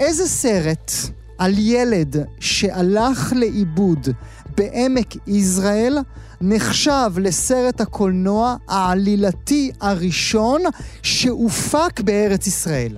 איזה 0.00 0.26
סרט 0.26 0.90
על 1.38 1.52
ילד 1.58 2.16
שהלך 2.40 3.32
לאיבוד 3.36 4.06
בעמק 4.56 5.06
יזרעאל 5.26 5.98
נחשב 6.40 7.10
לסרט 7.18 7.80
הקולנוע 7.80 8.56
העלילתי 8.68 9.70
הראשון 9.80 10.62
שהופק 11.02 12.00
בארץ 12.00 12.46
ישראל. 12.46 12.96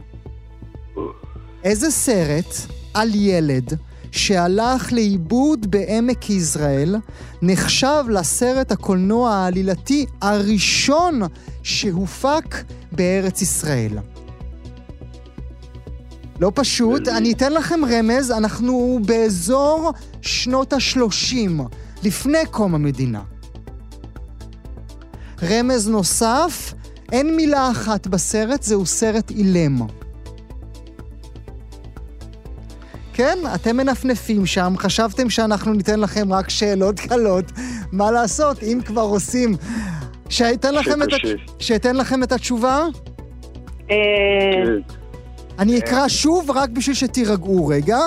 איזה 1.64 1.90
סרט 1.90 2.54
על 2.94 3.14
ילד 3.14 3.72
שהלך 4.10 4.92
לאיבוד 4.92 5.70
בעמק 5.70 6.30
יזרעאל 6.30 6.96
נחשב 7.42 8.04
לסרט 8.08 8.72
הקולנוע 8.72 9.30
העלילתי 9.30 10.06
הראשון 10.22 11.20
שהופק 11.62 12.56
בארץ 12.92 13.42
ישראל. 13.42 13.98
לא 16.40 16.52
פשוט, 16.54 17.08
אני 17.08 17.32
אתן 17.32 17.52
לכם 17.52 17.80
רמז, 17.90 18.30
אנחנו 18.30 18.98
באזור 19.06 19.92
שנות 20.22 20.72
ה-30. 20.72 21.62
לפני 22.02 22.46
קום 22.50 22.74
המדינה. 22.74 23.22
רמז 25.42 25.88
נוסף, 25.88 26.74
אין 27.12 27.36
מילה 27.36 27.70
אחת 27.70 28.06
בסרט, 28.06 28.62
זהו 28.62 28.86
סרט 28.86 29.30
אילם. 29.30 29.78
כן, 33.12 33.38
אתם 33.54 33.76
מנפנפים 33.76 34.46
שם, 34.46 34.74
חשבתם 34.78 35.30
שאנחנו 35.30 35.72
ניתן 35.72 36.00
לכם 36.00 36.32
רק 36.32 36.50
שאלות 36.50 37.00
קלות. 37.00 37.44
מה 37.92 38.10
לעשות, 38.10 38.62
אם 38.62 38.80
כבר 38.84 39.02
עושים... 39.02 39.56
שאתן 40.28 40.74
לכם, 40.74 41.02
את, 41.02 41.08
שאתן 41.58 41.96
לכם 41.96 42.22
את 42.22 42.32
התשובה? 42.32 42.86
אה, 43.90 43.96
אני 45.58 45.78
אקרא 45.78 46.08
שוב 46.08 46.50
רק 46.50 46.70
בשביל 46.70 46.96
שתירגעו 46.96 47.66
רגע. 47.66 47.98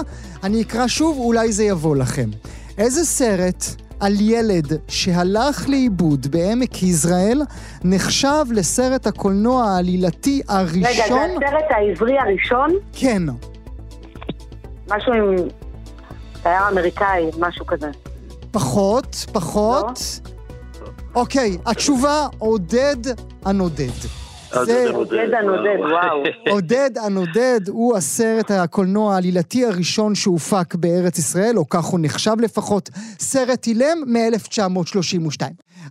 אני 0.43 0.61
אקרא 0.61 0.87
שוב, 0.87 1.17
אולי 1.17 1.51
זה 1.51 1.63
יבוא 1.63 1.95
לכם. 1.95 2.29
איזה 2.77 3.05
סרט 3.05 3.65
על 4.01 4.13
ילד 4.19 4.73
שהלך 4.87 5.69
לאיבוד 5.69 6.27
בעמק 6.27 6.83
יזרעאל 6.83 7.41
נחשב 7.83 8.45
לסרט 8.51 9.07
הקולנוע 9.07 9.63
העלילתי 9.63 10.41
הראשון... 10.47 10.83
רגע, 10.83 11.03
זה 11.07 11.25
הסרט 11.25 11.65
העברי 11.69 12.19
הראשון? 12.19 12.69
כן. 12.93 13.23
משהו 14.89 15.13
עם 15.13 15.35
צייר 16.43 16.69
אמריקאי, 16.71 17.29
משהו 17.39 17.65
כזה. 17.65 17.89
פחות, 18.51 19.25
פחות. 19.31 19.99
לא? 20.81 20.89
אוקיי, 21.15 21.57
התשובה 21.65 22.27
עודד 22.37 22.97
הנודד. 23.45 24.20
עודד 24.53 25.33
הנודד, 25.33 25.77
וואו. 25.79 26.23
עודד 26.55 26.97
הנודד 26.97 27.61
הוא 27.67 27.97
הסרט 27.97 28.51
הקולנוע 28.51 29.13
העלילתי 29.13 29.65
הראשון 29.65 30.15
שהופק 30.15 30.75
בארץ 30.75 31.19
ישראל, 31.19 31.57
או 31.57 31.69
כך 31.69 31.85
הוא 31.85 31.99
נחשב 32.03 32.35
לפחות, 32.39 32.89
סרט 33.19 33.67
אילם 33.67 33.97
מ-1932. 34.07 35.41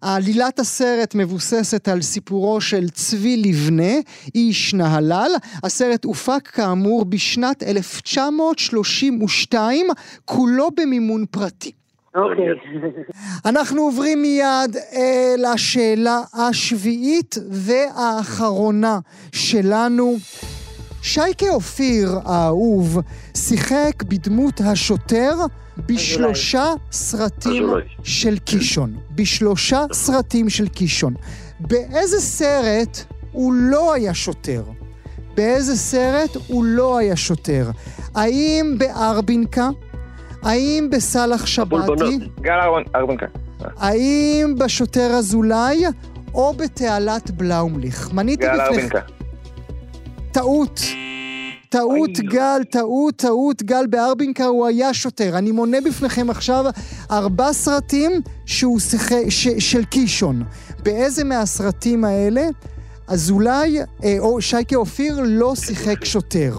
עלילת 0.03 0.59
הסרט 0.59 1.15
מבוססת 1.15 1.89
על 1.89 2.03
סיפורו 2.03 2.61
של 2.61 2.89
צבי 2.89 3.37
לבנה, 3.37 3.93
איש 4.35 4.75
נהלל. 4.75 5.31
הסרט 5.65 6.05
הופק 6.05 6.49
כאמור 6.49 7.05
בשנת 7.05 7.63
1932, 7.63 9.87
כולו 10.25 10.69
במימון 10.77 11.25
פרטי. 11.31 11.80
אוקיי. 12.15 12.45
אנחנו 13.45 13.83
עוברים 13.83 14.23
מיד 14.23 14.77
אה, 14.77 15.35
לשאלה 15.39 16.21
השביעית 16.35 17.37
והאחרונה 17.51 18.99
שלנו. 19.33 20.17
שייקה 21.03 21.49
אופיר 21.51 22.19
האהוב 22.25 22.99
שיחק 23.37 24.03
בדמות 24.09 24.61
השוטר 24.61 25.33
בשלושה 25.87 26.73
סרטים 26.93 27.69
של 28.03 28.39
קישון. 28.39 28.97
בשלושה 29.15 29.85
סרטים 29.93 30.49
של 30.49 30.69
קישון. 30.69 31.15
באיזה 31.61 32.21
סרט 32.21 33.05
הוא 33.33 33.53
לא 33.53 33.95
היה 33.95 34.15
שוטר? 34.15 34.63
באיזה 35.35 35.77
סרט 35.77 36.37
הוא 36.47 36.65
לא 36.65 36.99
היה 36.99 37.17
שוטר? 37.17 37.71
האם 38.15 38.75
בארבינקה? 38.79 39.69
האם 40.43 40.89
בסאלח 40.91 41.47
שבתי? 41.47 42.19
גל 42.41 42.59
ארבנקה. 42.95 43.27
האם 43.77 44.55
בשוטר 44.59 45.11
אזולאי 45.11 45.85
או 46.35 46.53
בתעלת 46.53 47.31
בלאומליך? 47.31 48.13
מניתי 48.13 48.45
בפניך... 48.47 48.57
גל 48.57 48.61
ארבנקה. 48.61 49.01
טעות. 50.33 50.81
טעות 51.69 52.11
גל, 52.11 52.65
טעות, 52.71 53.17
טעות 53.17 53.63
גל 53.63 53.87
בארבינקה, 53.87 54.45
הוא 54.45 54.67
היה 54.67 54.95
שוטר. 54.95 55.39
אני 55.39 55.53
מונה 55.53 55.81
בפניכם 55.81 56.31
עכשיו 56.31 56.65
ארבע 57.11 57.53
סרטים 57.53 58.13
שהוא 58.47 58.81
שיחק, 58.81 59.17
ש, 59.29 59.49
של 59.49 59.85
קישון. 59.85 60.43
באיזה 60.83 61.25
מהסרטים 61.25 62.05
האלה 62.05 62.43
אזולאי, 63.09 63.79
אה, 64.05 64.17
או 64.19 64.41
שייקה 64.41 64.77
אופיר 64.77 65.21
לא 65.25 65.55
שיחק 65.55 66.05
שוטר? 66.05 66.59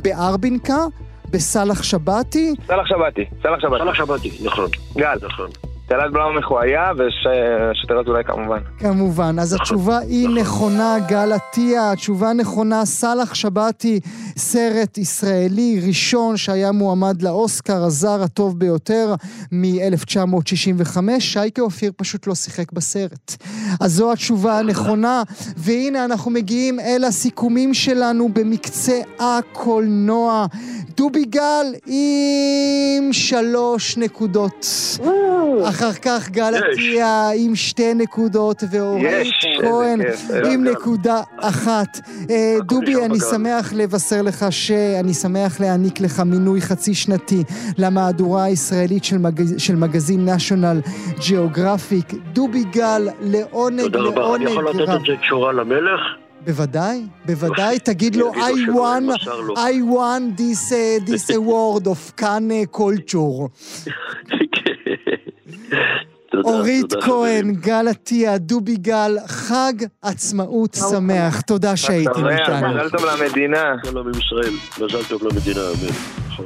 בארבינקה, 0.00 0.86
בסאלח 1.34 1.82
שבתי? 1.82 2.54
סאלח 2.66 2.86
שבתי, 2.86 3.24
סאלח 3.42 3.60
שבתי. 3.60 3.78
סאלח 3.78 3.94
שבתי, 3.94 4.30
נכון. 4.44 4.70
גל. 4.96 5.18
נכון. 5.22 5.50
תלת 5.88 6.12
בלם 6.12 6.38
מחויה 6.38 6.90
ושוטר 6.92 8.00
אזולאי 8.00 8.24
כמובן. 8.24 8.58
כמובן. 8.78 9.38
אז 9.38 9.52
התשובה 9.52 9.98
היא 9.98 10.28
נכונה, 10.28 10.96
גל 11.08 11.32
עטיה. 11.32 11.90
התשובה 11.92 12.32
נכונה, 12.32 12.84
סאלח 12.84 13.34
שבתי, 13.34 14.00
סרט 14.36 14.98
ישראלי 14.98 15.80
ראשון 15.86 16.36
שהיה 16.36 16.72
מועמד 16.72 17.22
לאוסקר, 17.22 17.84
הזר 17.84 18.22
הטוב 18.22 18.58
ביותר 18.58 19.14
מ-1965. 19.52 20.98
שייקה 21.18 21.62
אופיר 21.62 21.92
פשוט 21.96 22.26
לא 22.26 22.34
שיחק 22.34 22.72
בסרט. 22.72 23.36
אז 23.80 23.92
זו 23.92 24.12
התשובה 24.12 24.58
הנכונה, 24.58 25.22
והנה 25.56 26.04
אנחנו 26.04 26.30
מגיעים 26.30 26.80
אל 26.80 27.04
הסיכומים 27.04 27.74
שלנו 27.74 28.28
במקצה 28.32 29.00
הקולנוע. 29.18 30.46
דובי 30.96 31.24
גל 31.24 31.66
עם 31.86 33.12
שלוש 33.12 33.96
נקודות. 33.96 34.66
אחר 35.74 35.92
כך 35.92 36.30
גל. 36.30 36.54
עטיה 36.54 37.30
עם 37.36 37.56
שתי 37.56 37.94
נקודות, 37.94 38.62
ואורית 38.70 39.34
כהן 39.60 40.00
איזה 40.00 40.48
עם. 40.48 40.64
נקודה 40.64 41.20
אחת. 41.40 42.00
אה, 42.30 42.56
דובי, 42.66 43.04
אני. 43.04 43.20
שמח 43.20 43.72
לבשר 43.72 44.22
לך 44.22 44.46
שאני 44.50 45.14
שמח 45.14 45.60
להעניק 45.60 46.00
לך 46.00 46.20
מינוי 46.20 46.60
חצי 46.60 46.94
שנתי 46.94 47.44
למהדורה 47.78 48.44
הישראלית 48.44 49.04
של, 49.04 49.18
מגז... 49.18 49.54
של 49.58 49.76
מגזין 49.76 50.28
national 50.28 50.88
geographic. 51.18 52.14
דובי 52.32 52.64
גל, 52.64 53.08
לעונג, 53.20 53.82
תודה 53.82 53.98
רבה. 53.98 54.36
אני 54.36 54.44
לעונג 54.44 54.48
יכול 54.50 54.68
לתת. 54.68 54.94
את 54.94 55.00
זה 55.06 55.12
תשורה 55.22 55.52
למלך? 55.52 56.00
בוודאי, 56.46 57.06
בוודאי, 57.26 57.78
תגיד 57.78 58.16
לו, 58.16 58.32
אני 58.34 58.52
אגיד 58.52 58.68
I 58.68 58.70
לו 58.70 58.84
שלא, 59.18 59.54
won. 59.54 59.58
I 59.58 59.82
won 59.82 60.36
this, 60.36 60.72
uh, 60.72 61.10
this 61.10 61.30
award 61.38 61.86
of 61.86 62.12
כאן 62.16 62.48
culture. 62.72 63.48
תודה, 66.30 66.48
אורית 66.48 66.90
תודה, 66.90 67.06
כהן, 67.06 67.40
חברים. 67.40 67.54
גל 67.54 67.88
עטיה, 67.88 68.38
דובי 68.38 68.76
גל, 68.76 69.16
חג 69.26 69.72
עצמאות 70.02 70.74
שמח. 70.90 71.40
תודה 71.40 71.76
שהייתם 71.76 72.28
איתנו. 72.28 72.68
מזל 72.68 72.90
טוב 72.90 73.00
למדינה. 73.04 73.74
שלום 73.84 74.06
עם 74.06 74.12
ישראל, 74.20 74.54
מזל 74.80 75.04
טוב 75.08 75.22
למדינה, 75.22 75.60
אמן. 75.60 75.92
נכון. 76.28 76.44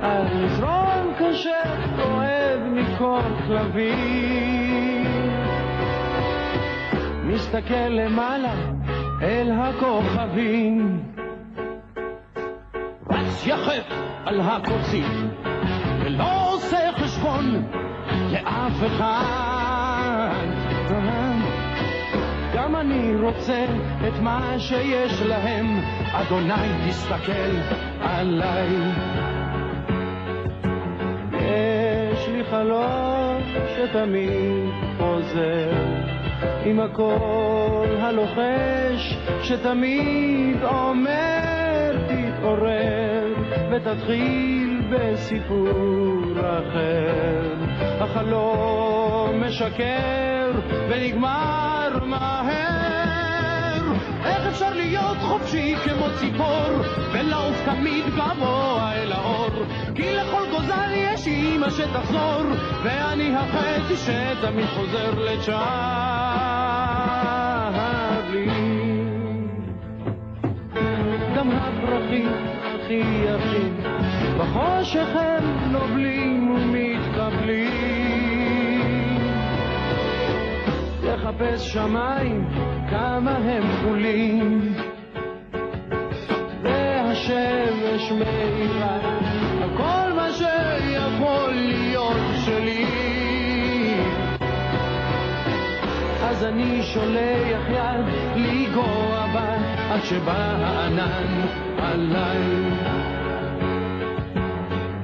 על 0.00 0.24
מזרון 0.34 1.14
קשה, 1.18 1.62
כואב 1.96 2.60
מכל 2.66 3.20
כלבים. 3.46 4.35
מסתכל 7.56 7.88
למעלה 7.88 8.54
אל 9.22 9.52
הכוכבים, 9.52 11.02
רץ 13.10 13.46
יחף 13.46 13.84
על 14.24 14.40
הקוצים, 14.40 15.30
ולא 16.04 16.52
עושה 16.52 16.92
חשבון 16.96 17.64
לאף 18.32 18.82
אחד. 18.86 20.46
גם 22.54 22.76
אני 22.76 23.16
רוצה 23.22 23.64
את 24.08 24.20
מה 24.20 24.54
שיש 24.58 25.22
להם, 25.22 25.80
אדוני 26.12 26.88
תסתכל 26.88 27.56
עליי. 28.00 28.68
יש 31.32 32.28
לי 32.28 32.44
חלום 32.44 33.42
שתמיד 33.76 34.70
חוזר, 34.98 35.72
עם 36.66 36.80
הקול 36.80 37.96
הלוחש 38.00 39.16
שתמיד 39.42 40.62
אומר 40.62 41.96
תתעורר 42.08 43.34
ותתחיל 43.70 44.82
בסיפור 44.90 46.32
אחר. 46.40 47.54
החלום 48.00 49.44
משקר 49.44 50.50
ונגמר 50.88 52.04
מהר. 52.04 53.82
איך 54.24 54.46
אפשר 54.46 54.74
להיות 54.74 55.16
חופשי 55.20 55.74
כמו 55.84 56.06
ציפור 56.18 56.70
ולעוף 57.12 57.56
תמיד 57.64 58.04
גבוה 58.06 58.92
אל 58.94 59.12
האור? 59.12 59.64
כי 59.94 60.14
לכל 60.14 60.42
גוזל 60.50 60.90
יש 60.94 61.26
אימא 61.26 61.70
שתחזור 61.70 62.42
ואני 62.84 63.36
החצי 63.36 63.96
שתמיד 63.96 64.66
חוזר 64.66 65.18
לצ'ארלי. 68.36 68.76
גם 71.36 71.50
הפרחים 71.50 72.28
הכי 72.62 73.02
יפים 73.24 73.76
בחושך 74.38 75.08
הם 75.14 75.72
נובלים 75.72 76.50
ומתקבלים. 76.50 77.96
לחפש 81.02 81.72
שמיים 81.72 82.44
כמה 82.90 83.36
הם 83.36 83.62
כחולים 83.62 84.72
והשמש 86.62 88.12
מאירה 88.12 89.15
אז 96.36 96.44
אני 96.44 96.82
שולח 96.82 97.62
יד 97.68 98.06
לנגוע 98.36 99.26
בה 99.32 99.56
עד 99.90 100.04
שבא 100.04 100.56
הענן 100.60 101.46
עליי. 101.78 102.38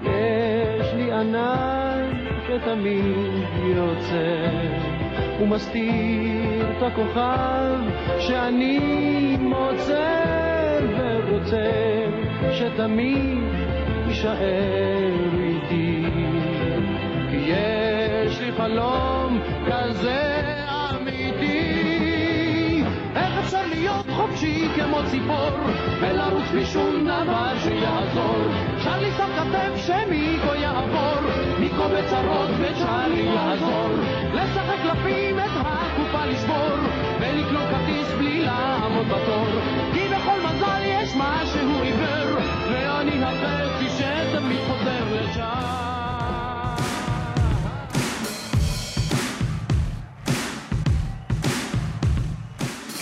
יש 0.02 0.94
לי 0.94 1.12
ענן 1.12 2.10
שתמיד 2.46 3.44
יוצא 3.76 4.48
ומסתיר 5.42 6.70
את 6.78 6.82
הכוכב 6.82 7.78
שאני 8.18 9.36
מוצא 9.40 10.80
ורוצה 10.98 11.72
שתמיד 12.52 13.52
יישאר 14.08 15.12
איתי. 15.38 16.04
כי 17.30 17.36
יש 17.36 18.40
לי 18.40 18.52
חלום 18.52 19.21
חופשי 24.42 24.68
כמו 24.74 24.98
ציפור 25.10 25.50
ולרוץ 26.00 26.44
בלי 26.52 26.66
שום 26.66 27.04
דבר 27.04 27.52
שיעזור 27.62 28.36
צ'רלי 28.84 29.10
שם 29.16 29.30
כתף 29.36 29.86
שמיקו 29.86 30.54
יעבור 30.54 31.20
מיקו 31.60 31.88
בצרות 31.88 32.50
וצ'רלי 32.58 33.20
יעזור 33.20 33.90
לשחק 34.32 34.78
קלפים 34.82 35.38
את 35.38 35.50
הקופה 35.56 36.26
לשבור 36.26 36.76
ולקנות 37.20 37.68
כרטיס 37.70 38.12
בלי 38.18 38.40
לעמוד 38.40 39.06
בתור. 39.06 39.46
כי 39.92 40.08
בכל 40.08 40.38
מזל 40.40 40.82
יש 40.84 41.10
משהו 41.16 41.82
עיוור 41.82 42.38
ואני 42.72 43.24
החצי 43.24 43.88
שתמיד 43.88 44.60
חוזר 44.68 45.04
לשם 45.10 46.01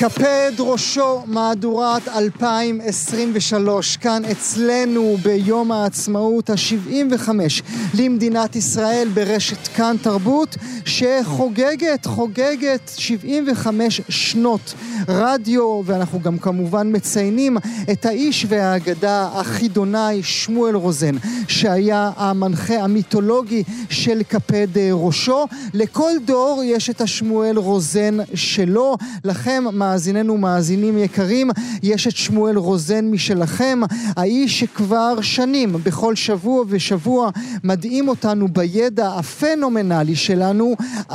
קפד 0.01 0.53
ראשו 0.59 1.23
מהדורת 1.27 2.09
2023, 2.09 3.97
כאן 3.97 4.23
אצלנו 4.25 5.17
ביום 5.23 5.73
העצמאות 5.73 6.51
ה-75 6.51 7.29
למדינת 7.95 8.57
ישראל 8.57 9.09
ברשת 9.15 9.69
כאן 9.69 9.97
תרבות, 10.03 10.57
שחוגגת, 10.85 12.07
חוגגת 12.07 12.91
75 12.97 14.01
שנות 14.09 14.75
רדיו, 15.09 15.83
ואנחנו 15.85 16.21
גם 16.21 16.39
כמובן 16.39 16.97
מציינים 16.97 17.57
את 17.93 18.07
האיש 18.07 18.47
והאגדה 18.49 19.29
החידונאי 19.35 20.23
שמואל 20.23 20.75
רוזן, 20.75 21.15
שהיה 21.49 22.11
המנחה 22.17 22.75
המיתולוגי 22.75 23.63
של 23.91 24.23
קפד 24.23 24.79
ראשו. 24.93 25.47
לכל 25.75 26.13
דור 26.25 26.63
יש 26.65 26.91
את 26.91 27.01
השמואל 27.01 27.59
רוזן 27.59 28.17
שלו, 28.35 28.97
לכם 29.25 29.65
מאזיננו 29.91 30.39
מאזינים 30.39 30.99
יקרים, 30.99 31.49
יש 31.83 32.07
את 32.07 32.17
שמואל 32.17 32.57
רוזן 32.57 33.05
משלכם, 33.11 33.79
האיש 34.17 34.61
שכבר 34.61 35.21
שנים 35.21 35.69
בכל 35.87 36.15
שבוע 36.15 36.65
ושבוע 36.69 37.31
מדהים 37.65 38.09
אותנו 38.09 38.49
בידע 38.49 39.09
הפנומנלי 39.19 40.17
שלנו, 40.17 40.75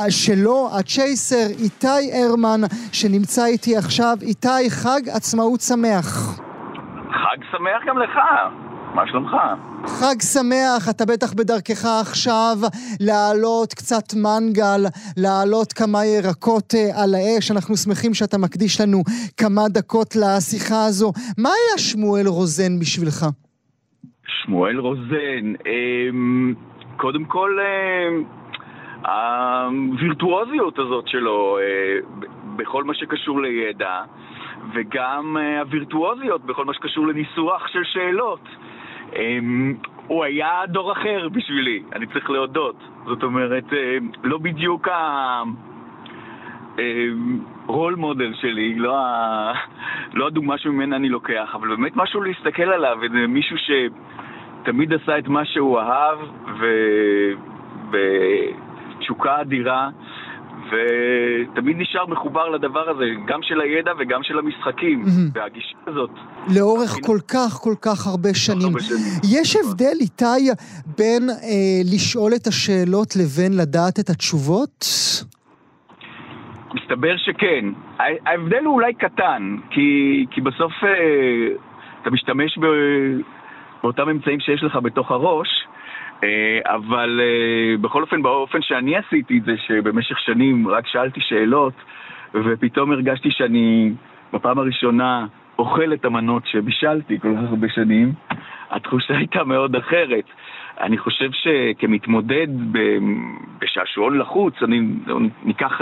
שלו, 0.10 0.70
הצ'ייסר 0.80 1.48
איתי 1.64 2.06
הרמן, 2.14 2.62
שנמצא 2.92 3.46
איתי 3.46 3.78
עכשיו. 3.78 4.18
איתי, 4.22 4.70
חג 4.70 5.02
עצמאות 5.16 5.62
שמח. 5.62 6.40
חג 7.12 7.40
שמח 7.52 7.82
גם 7.88 7.98
לך. 7.98 8.20
מה 8.96 9.08
שלומך? 9.08 9.32
חג 9.88 10.20
שמח, 10.34 10.90
אתה 10.90 11.04
בטח 11.06 11.34
בדרכך 11.34 11.86
עכשיו 12.02 12.56
להעלות 13.08 13.74
קצת 13.74 14.08
מנגל, 14.26 14.82
להעלות 15.18 15.74
כמה 15.74 16.00
ירקות 16.06 16.70
אה, 16.76 17.04
על 17.04 17.12
האש. 17.16 17.52
אנחנו 17.52 17.76
שמחים 17.84 18.14
שאתה 18.14 18.38
מקדיש 18.38 18.82
לנו 18.82 18.98
כמה 19.40 19.62
דקות 19.78 20.10
לשיחה 20.16 20.86
הזו. 20.88 21.12
מה 21.44 21.50
היה 21.50 21.78
שמואל 21.78 22.28
רוזן 22.28 22.80
בשבילך? 22.80 23.20
שמואל 24.28 24.78
רוזן, 24.80 25.46
אמ, 25.66 26.54
קודם 26.98 27.26
כל, 27.26 27.52
אמ, 27.60 28.24
הווירטואוזיות 29.12 30.80
הזאת 30.80 31.08
שלו 31.08 31.58
אה, 31.62 31.98
בכל 32.58 32.84
מה 32.84 32.94
שקשור 32.94 33.42
לידע, 33.42 34.02
וגם 34.74 35.38
אה, 35.38 35.60
הווירטואוזיות 35.60 36.46
בכל 36.46 36.66
מה 36.66 36.74
שקשור 36.74 37.08
לניסוח 37.08 37.68
של 37.68 37.84
שאלות. 37.84 38.46
אמ, 39.16 39.74
הוא 40.08 40.24
היה 40.24 40.62
דור 40.68 40.92
אחר 40.92 41.30
בשבילי, 41.32 41.84
אני 41.94 42.06
צריך 42.06 42.30
להודות. 42.30 42.76
זאת 43.06 43.24
אומרת, 43.24 43.74
אה, 43.74 43.98
לא 44.24 44.38
בדיוק 44.38 44.88
ה... 44.88 45.44
רול 47.68 47.96
מודל 47.96 48.34
שלי, 48.34 48.76
לא, 48.76 48.98
ה... 48.98 49.54
לא 50.14 50.28
הדוגמה 50.28 50.58
שממנה 50.58 50.96
אני 50.96 51.10
לוקח, 51.10 51.52
אבל 51.56 51.68
באמת 51.68 51.96
משהו 51.96 52.22
להסתכל 52.22 52.64
עליו, 52.64 52.98
וזה 53.02 53.28
מישהו 53.28 53.58
שתמיד 53.58 54.94
עשה 54.94 55.18
את 55.18 55.28
מה 55.28 55.46
שהוא 55.46 55.80
אהב, 55.80 56.18
ו... 56.60 56.66
בתשוקה 57.90 59.42
אדירה, 59.42 59.90
ותמיד 60.72 61.78
נשאר 61.78 62.06
מחובר 62.06 62.50
לדבר 62.50 62.90
הזה, 62.90 63.06
גם 63.28 63.40
של 63.44 63.62
הידע 63.62 63.92
וגם 64.00 64.24
של 64.24 64.40
המשחקים, 64.40 65.04
mm-hmm. 65.04 65.32
והגישה 65.34 65.78
הזאת. 65.88 66.10
לאורך 66.56 66.92
כל 67.06 67.18
כך 67.28 67.54
כל 67.64 67.76
כך 67.82 68.08
הרבה 68.08 68.34
שנים. 68.34 68.68
הרבה 68.68 68.80
שנים. 68.80 69.40
יש 69.40 69.56
הבדל, 69.56 69.98
איתי, 70.02 70.50
בין 70.98 71.30
אה, 71.30 71.82
לשאול 71.94 72.32
את 72.36 72.48
השאלות 72.48 73.16
לבין 73.16 73.58
לדעת 73.62 74.00
את 74.00 74.10
התשובות? 74.10 74.86
מסתבר 76.74 77.18
שכן. 77.18 77.66
ההבדל 78.26 78.64
הוא 78.66 78.74
אולי 78.74 78.94
קטן, 78.94 79.58
כי, 79.70 80.26
כי 80.32 80.42
בסוף 80.42 80.72
אה, 80.84 81.48
אתה 82.02 82.10
משתמש 82.10 82.58
ב, 82.58 82.66
באותם 83.84 84.10
אמצעים 84.10 84.40
שיש 84.40 84.64
לך 84.64 84.76
בתוך 84.76 85.12
הראש, 85.12 85.48
אבל 86.66 87.22
אה, 87.24 87.78
בכל 87.78 88.02
אופן, 88.02 88.22
באופן 88.22 88.62
שאני 88.62 88.98
עשיתי 88.98 89.38
את 89.38 89.44
זה, 89.44 89.58
שבמשך 89.58 90.20
שנים 90.20 90.68
רק 90.68 90.88
שאלתי 90.88 91.22
שאלות, 91.22 91.74
ופתאום 92.34 92.92
הרגשתי 92.92 93.32
שאני 93.32 93.94
בפעם 94.34 94.60
הראשונה 94.60 95.26
אוכל 95.60 95.94
את 95.94 96.06
המנות 96.06 96.44
שבישלתי 96.46 97.20
כל 97.20 97.34
כך 97.36 97.50
הרבה 97.50 97.70
שנים, 97.70 98.14
התחושה 98.72 99.18
הייתה 99.22 99.44
מאוד 99.44 99.76
אחרת. 99.76 100.26
אני 100.82 100.98
חושב 100.98 101.30
שכמתמודד 101.32 102.48
בשעשועון 103.60 104.18
לחוץ, 104.18 104.54
אני 104.64 104.82
ניקח 105.44 105.82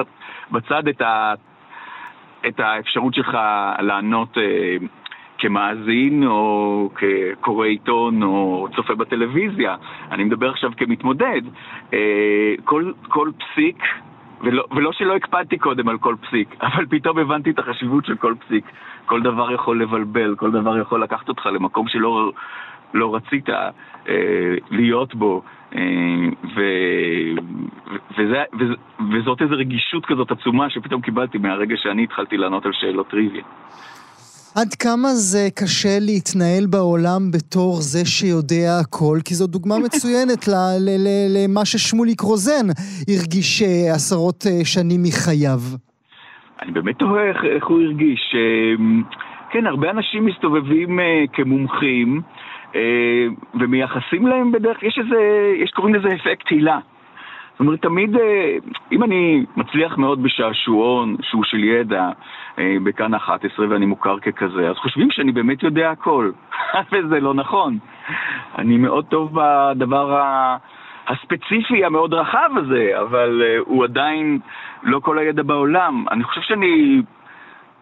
בצד 0.51 0.87
את, 0.87 1.01
ה, 1.01 1.33
את 2.47 2.59
האפשרות 2.59 3.13
שלך 3.13 3.37
לענות 3.79 4.37
אה, 4.37 4.77
כמאזין 5.43 6.23
או 6.23 6.89
כקורא 6.95 7.67
עיתון 7.67 8.23
או 8.23 8.67
צופה 8.75 8.95
בטלוויזיה, 8.95 9.75
אני 10.11 10.23
מדבר 10.23 10.49
עכשיו 10.49 10.71
כמתמודד, 10.77 11.41
אה, 11.93 11.99
כל, 12.63 12.91
כל 13.07 13.29
פסיק, 13.37 13.83
ולא, 14.41 14.63
ולא 14.75 14.91
שלא 14.91 15.15
הקפדתי 15.15 15.57
קודם 15.57 15.89
על 15.89 15.97
כל 15.97 16.15
פסיק, 16.21 16.55
אבל 16.67 16.85
פתאום 16.89 17.17
הבנתי 17.17 17.49
את 17.49 17.59
החשיבות 17.59 18.05
של 18.05 18.15
כל 18.15 18.33
פסיק. 18.45 18.65
כל 19.05 19.21
דבר 19.21 19.51
יכול 19.51 19.81
לבלבל, 19.81 20.35
כל 20.35 20.51
דבר 20.51 20.77
יכול 20.77 21.03
לקחת 21.03 21.29
אותך 21.29 21.45
למקום 21.45 21.87
שלא 21.87 22.31
לא 22.93 23.15
רצית 23.15 23.49
אה, 23.49 23.69
להיות 24.71 25.15
בו. 25.15 25.41
אה, 25.75 25.81
ו, 26.55 26.61
וזה, 28.17 28.43
וזאת 29.11 29.41
איזו 29.41 29.55
רגישות 29.55 30.05
כזאת 30.05 30.31
עצומה 30.31 30.69
שפתאום 30.69 31.01
קיבלתי 31.01 31.37
מהרגע 31.37 31.75
שאני 31.77 32.03
התחלתי 32.03 32.37
לענות 32.37 32.65
על 32.65 32.71
שאלות 32.73 33.07
טריוויה. 33.07 33.43
עד 34.59 34.73
כמה 34.83 35.09
זה 35.13 35.43
קשה 35.59 35.95
להתנהל 36.07 36.65
בעולם 36.73 37.21
בתור 37.33 37.71
זה 37.91 38.05
שיודע 38.05 38.69
הכל? 38.81 39.17
כי 39.25 39.33
זו 39.35 39.47
דוגמה 39.47 39.75
מצוינת 39.85 40.43
למה 41.35 41.65
ששמוליק 41.65 42.21
רוזן 42.21 42.65
הרגיש 43.07 43.61
אה, 43.61 43.93
עשרות 43.95 44.43
אה, 44.47 44.65
שנים 44.65 45.01
מחייו. 45.03 45.61
אני 46.61 46.71
באמת 46.71 46.95
תוהה 46.99 47.29
איך, 47.29 47.37
איך 47.55 47.65
הוא 47.67 47.81
הרגיש. 47.81 48.35
אה, 48.35 48.75
כן, 49.51 49.67
הרבה 49.67 49.89
אנשים 49.89 50.25
מסתובבים 50.25 50.99
כמומחים 51.33 52.21
ומייחסים 53.59 54.27
להם 54.27 54.51
בדרך, 54.51 54.83
יש 54.83 54.99
איזה, 55.03 55.21
יש 55.63 55.71
קוראים 55.71 55.95
לזה 55.95 56.07
אפקט 56.07 56.47
הילה. 56.49 56.79
זאת 57.53 57.59
אומרת, 57.59 57.81
תמיד, 57.81 58.15
אה, 58.15 58.57
אם 58.91 59.03
אני 59.03 59.45
מצליח 59.55 59.97
מאוד 59.97 60.23
בשעשועון 60.23 61.15
שהוא 61.21 61.43
של 61.43 61.63
ידע 61.63 62.09
אה, 62.59 62.75
בכאן 62.83 63.13
11 63.13 63.65
ואני 63.69 63.85
מוכר 63.85 64.19
ככזה, 64.19 64.69
אז 64.69 64.75
חושבים 64.75 65.11
שאני 65.11 65.31
באמת 65.31 65.63
יודע 65.63 65.91
הכל, 65.91 66.31
וזה 66.91 67.19
לא 67.19 67.33
נכון. 67.33 67.77
אני 68.57 68.77
מאוד 68.77 69.05
טוב 69.05 69.31
בדבר 69.33 70.19
הספציפי 71.07 71.85
המאוד 71.85 72.13
רחב 72.13 72.49
הזה, 72.55 72.91
אבל 73.01 73.41
אה, 73.45 73.57
הוא 73.65 73.83
עדיין 73.83 74.39
לא 74.83 74.99
כל 74.99 75.17
הידע 75.17 75.43
בעולם. 75.43 76.05
אני 76.11 76.23
חושב 76.23 76.41
שאני 76.41 77.01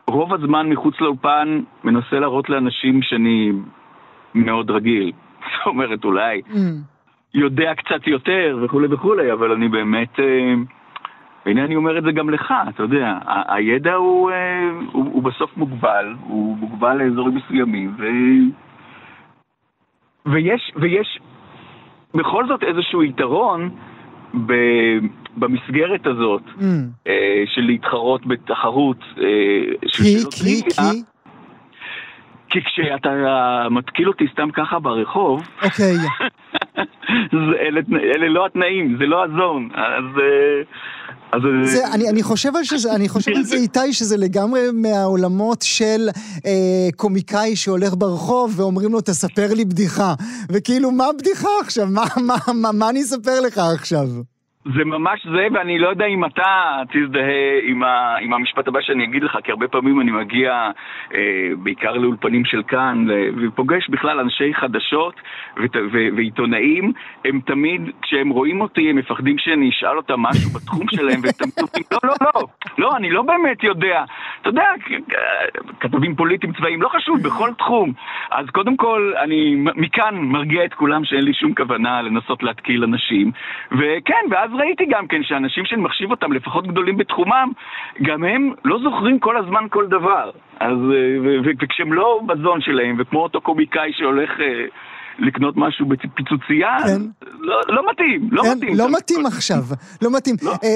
רוב 0.07 0.33
הזמן 0.33 0.69
מחוץ 0.69 1.01
לאופן 1.01 1.59
מנסה 1.83 2.19
להראות 2.19 2.49
לאנשים 2.49 3.01
שאני 3.01 3.51
מאוד 4.35 4.71
רגיל. 4.71 5.11
זאת 5.57 5.65
אומרת, 5.65 6.05
אולי 6.05 6.41
mm. 6.47 6.55
יודע 7.33 7.73
קצת 7.75 8.07
יותר 8.07 8.57
וכולי 8.61 8.87
וכולי, 8.93 9.31
אבל 9.31 9.51
אני 9.51 9.67
באמת... 9.67 10.19
אה, 10.19 10.53
והנה 11.45 11.65
אני 11.65 11.75
אומר 11.75 11.97
את 11.97 12.03
זה 12.03 12.11
גם 12.11 12.29
לך, 12.29 12.53
אתה 12.69 12.83
יודע, 12.83 13.17
הידע 13.47 13.93
הוא, 13.93 14.31
אה, 14.31 14.69
הוא, 14.91 15.05
הוא 15.13 15.23
בסוף 15.23 15.57
מוגבל, 15.57 16.15
הוא 16.23 16.57
מוגבל 16.57 16.97
לאזורים 16.97 17.35
מסוימים, 17.35 17.95
ו... 17.97 18.05
ויש, 20.25 20.71
ויש 20.75 21.19
בכל 22.13 22.47
זאת 22.47 22.63
איזשהו 22.63 23.03
יתרון 23.03 23.69
ב, 24.45 24.53
במסגרת 25.37 26.07
הזאת 26.07 26.41
mm. 26.59 26.63
אה, 27.07 27.43
של 27.45 27.61
להתחרות 27.61 28.25
בתחרות 28.25 29.03
של 29.87 30.03
כי, 30.03 30.17
כי, 30.31 30.61
כי? 30.61 31.03
כי 32.49 32.59
כשאתה 32.61 33.09
מתקיל 33.71 34.07
אותי 34.07 34.25
סתם 34.33 34.51
ככה 34.51 34.79
ברחוב, 34.79 35.41
אוקיי. 35.63 35.95
אלה, 37.67 37.81
אלה 38.15 38.29
לא 38.29 38.45
התנאים, 38.45 38.97
זה 38.99 39.05
לא 39.05 39.23
הזון. 39.23 39.69
אז... 39.75 40.21
אה, 40.21 40.61
אז... 41.31 41.41
אה, 41.45 41.65
זה, 41.65 41.87
אני, 41.93 42.09
אני 42.09 42.23
חושב 42.23 42.55
על 42.55 42.63
שזה, 42.63 42.95
אני 42.95 43.09
חושב 43.09 43.31
על 43.35 43.43
זה 43.43 43.55
איתי, 43.55 43.93
שזה 43.93 44.17
לגמרי 44.17 44.61
מהעולמות 44.73 45.61
של 45.61 46.09
אה, 46.45 46.89
קומיקאי 46.95 47.55
שהולך 47.55 47.93
ברחוב 47.97 48.59
ואומרים 48.59 48.91
לו, 48.91 49.01
תספר 49.01 49.53
לי 49.53 49.65
בדיחה. 49.65 50.13
וכאילו, 50.51 50.91
מה 50.91 51.05
בדיחה 51.19 51.49
עכשיו? 51.61 51.87
מה, 51.87 52.03
מה, 52.27 52.35
מה, 52.53 52.71
מה 52.71 52.89
אני 52.89 53.01
אספר 53.01 53.39
לך 53.47 53.57
עכשיו? 53.57 54.07
זה 54.65 54.85
ממש 54.85 55.27
זה, 55.35 55.47
ואני 55.53 55.79
לא 55.79 55.89
יודע 55.89 56.05
אם 56.05 56.25
אתה 56.25 56.81
תזדהה 56.91 57.59
עם, 57.63 57.83
ה, 57.83 58.15
עם 58.21 58.33
המשפט 58.33 58.67
הבא 58.67 58.81
שאני 58.81 59.03
אגיד 59.03 59.23
לך, 59.23 59.37
כי 59.43 59.51
הרבה 59.51 59.67
פעמים 59.67 60.01
אני 60.01 60.11
מגיע 60.11 60.69
אה, 61.13 61.49
בעיקר 61.63 61.93
לאולפנים 61.93 62.45
של 62.45 62.63
כאן, 62.63 63.05
ופוגש 63.41 63.89
בכלל 63.89 64.19
אנשי 64.19 64.53
חדשות 64.53 65.15
ו, 65.57 65.63
ו, 65.91 65.97
ועיתונאים, 66.15 66.91
הם 67.25 67.39
תמיד, 67.45 67.81
כשהם 68.01 68.29
רואים 68.29 68.61
אותי, 68.61 68.89
הם 68.89 68.95
מפחדים 68.95 69.37
שאני 69.37 69.69
אשאל 69.69 69.97
אותם 69.97 70.19
משהו 70.19 70.49
בתחום 70.55 70.85
שלהם, 70.89 71.19
והם 71.23 71.51
תמיד 71.51 71.85
לא, 71.91 71.99
לא, 72.03 72.15
לא, 72.35 72.41
לא, 72.77 72.97
אני 72.97 73.11
לא 73.11 73.21
באמת 73.21 73.63
יודע. 73.63 74.03
אתה 74.41 74.49
יודע, 74.49 74.65
כתבים 75.79 76.15
פוליטיים 76.15 76.53
צבאיים, 76.53 76.81
לא 76.81 76.89
חשוב, 76.89 77.21
בכל 77.23 77.49
תחום. 77.57 77.93
אז 78.31 78.45
קודם 78.49 78.77
כל, 78.77 79.13
אני 79.23 79.55
מכאן 79.75 80.15
מרגיע 80.15 80.65
את 80.65 80.73
כולם 80.73 81.05
שאין 81.05 81.23
לי 81.23 81.33
שום 81.33 81.55
כוונה 81.55 82.01
לנסות 82.01 82.43
להתקיל 82.43 82.83
אנשים, 82.83 83.31
וכן, 83.71 84.25
ואז 84.31 84.50
ראיתי 84.53 84.85
גם 84.85 85.07
כן 85.07 85.23
שאנשים 85.23 85.65
שאני 85.65 85.81
מחשיב 85.81 86.11
אותם, 86.11 86.33
לפחות 86.33 86.67
גדולים 86.67 86.97
בתחומם, 86.97 87.51
גם 88.01 88.23
הם 88.23 88.53
לא 88.65 88.79
זוכרים 88.83 89.19
כל 89.19 89.37
הזמן 89.37 89.65
כל 89.69 89.87
דבר. 89.87 90.31
אז, 90.59 90.77
אה, 90.93 91.51
וכשהם 91.59 91.93
לא 91.93 92.21
בזון 92.25 92.61
שלהם, 92.61 92.95
וכמו 92.99 93.23
אותו 93.23 93.41
קומיקאי 93.41 93.93
שהולך... 93.93 94.31
לקנות 95.21 95.53
משהו 95.57 95.85
בפיצוצייה, 95.85 96.77
כן. 96.85 97.01
לא, 97.39 97.55
לא 97.67 97.81
מתאים, 97.91 98.29
לא 98.31 98.43
כן, 98.43 98.57
מתאים. 98.57 98.75
לא 98.75 98.91
מתאים 98.97 99.25
עכשיו, 99.25 99.63
לא 100.01 100.11
מתאים. 100.11 100.35
לא. 100.41 100.51
אה, 100.51 100.55
אה, 100.63 100.71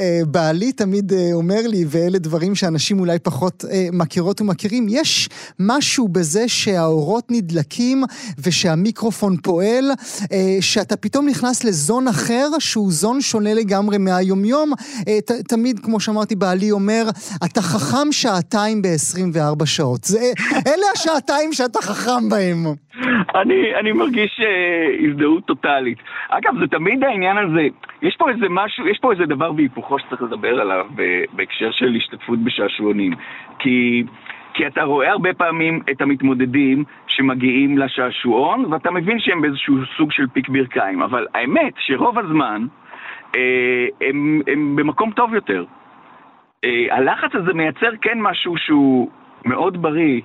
אה, 0.00 0.20
בעלי 0.26 0.72
תמיד 0.72 1.12
אה, 1.12 1.30
אומר 1.32 1.60
לי, 1.64 1.84
ואלה 1.88 2.18
דברים 2.18 2.54
שאנשים 2.54 3.00
אולי 3.00 3.18
פחות 3.18 3.64
אה, 3.70 3.88
מכירות 3.92 4.40
ומכירים, 4.40 4.86
יש 4.88 5.28
משהו 5.60 6.08
בזה 6.08 6.48
שהאורות 6.48 7.24
נדלקים 7.30 8.04
ושהמיקרופון 8.38 9.36
פועל, 9.36 9.90
אה, 10.32 10.56
שאתה 10.60 10.96
פתאום 10.96 11.28
נכנס 11.28 11.64
לזון 11.64 12.08
אחר, 12.08 12.48
שהוא 12.58 12.92
זון 12.92 13.20
שונה 13.20 13.54
לגמרי 13.54 13.98
מהיומיום. 13.98 14.72
אה, 15.08 15.18
ת, 15.20 15.30
תמיד, 15.30 15.78
כמו 15.78 16.00
שאמרתי, 16.00 16.36
בעלי 16.36 16.70
אומר, 16.70 17.04
אתה 17.44 17.62
חכם 17.62 18.12
שעתיים 18.12 18.82
ב-24 18.82 19.66
שעות. 19.66 20.04
זה, 20.04 20.32
אלה 20.66 20.86
השעתיים 20.94 21.52
שאתה 21.52 21.82
חכם 21.82 22.28
בהם. 22.28 22.66
אני, 23.34 23.74
אני 23.74 23.92
מרגיש 23.92 24.40
אה, 24.40 25.08
הזדהות 25.08 25.44
טוטאלית. 25.44 25.98
אגב, 26.28 26.58
זה 26.60 26.66
תמיד 26.66 27.04
העניין 27.04 27.38
הזה, 27.38 27.66
יש 28.02 28.16
פה 28.16 28.30
איזה 28.30 28.46
משהו, 28.50 28.88
יש 28.88 28.98
פה 28.98 29.12
איזה 29.12 29.26
דבר 29.26 29.52
בהיפוכו 29.52 29.98
שצריך 29.98 30.22
לדבר 30.22 30.60
עליו 30.60 30.86
ב- 30.94 31.24
בהקשר 31.32 31.70
של 31.70 31.94
השתתפות 31.96 32.38
בשעשועונים. 32.38 33.12
כי, 33.58 34.04
כי 34.54 34.66
אתה 34.66 34.82
רואה 34.82 35.10
הרבה 35.10 35.34
פעמים 35.34 35.80
את 35.90 36.00
המתמודדים 36.00 36.84
שמגיעים 37.06 37.78
לשעשועון, 37.78 38.72
ואתה 38.72 38.90
מבין 38.90 39.20
שהם 39.20 39.42
באיזשהו 39.42 39.76
סוג 39.96 40.12
של 40.12 40.26
פיק 40.32 40.48
ברכיים, 40.48 41.02
אבל 41.02 41.26
האמת 41.34 41.72
שרוב 41.78 42.18
הזמן 42.18 42.66
אה, 43.36 43.86
הם, 44.00 44.40
הם 44.46 44.76
במקום 44.76 45.10
טוב 45.10 45.34
יותר. 45.34 45.64
אה, 46.64 46.86
הלחץ 46.90 47.34
הזה 47.34 47.52
מייצר 47.54 47.90
כן 48.00 48.18
משהו 48.20 48.56
שהוא 48.56 49.10
מאוד 49.48 49.82
בריא, 49.82 50.20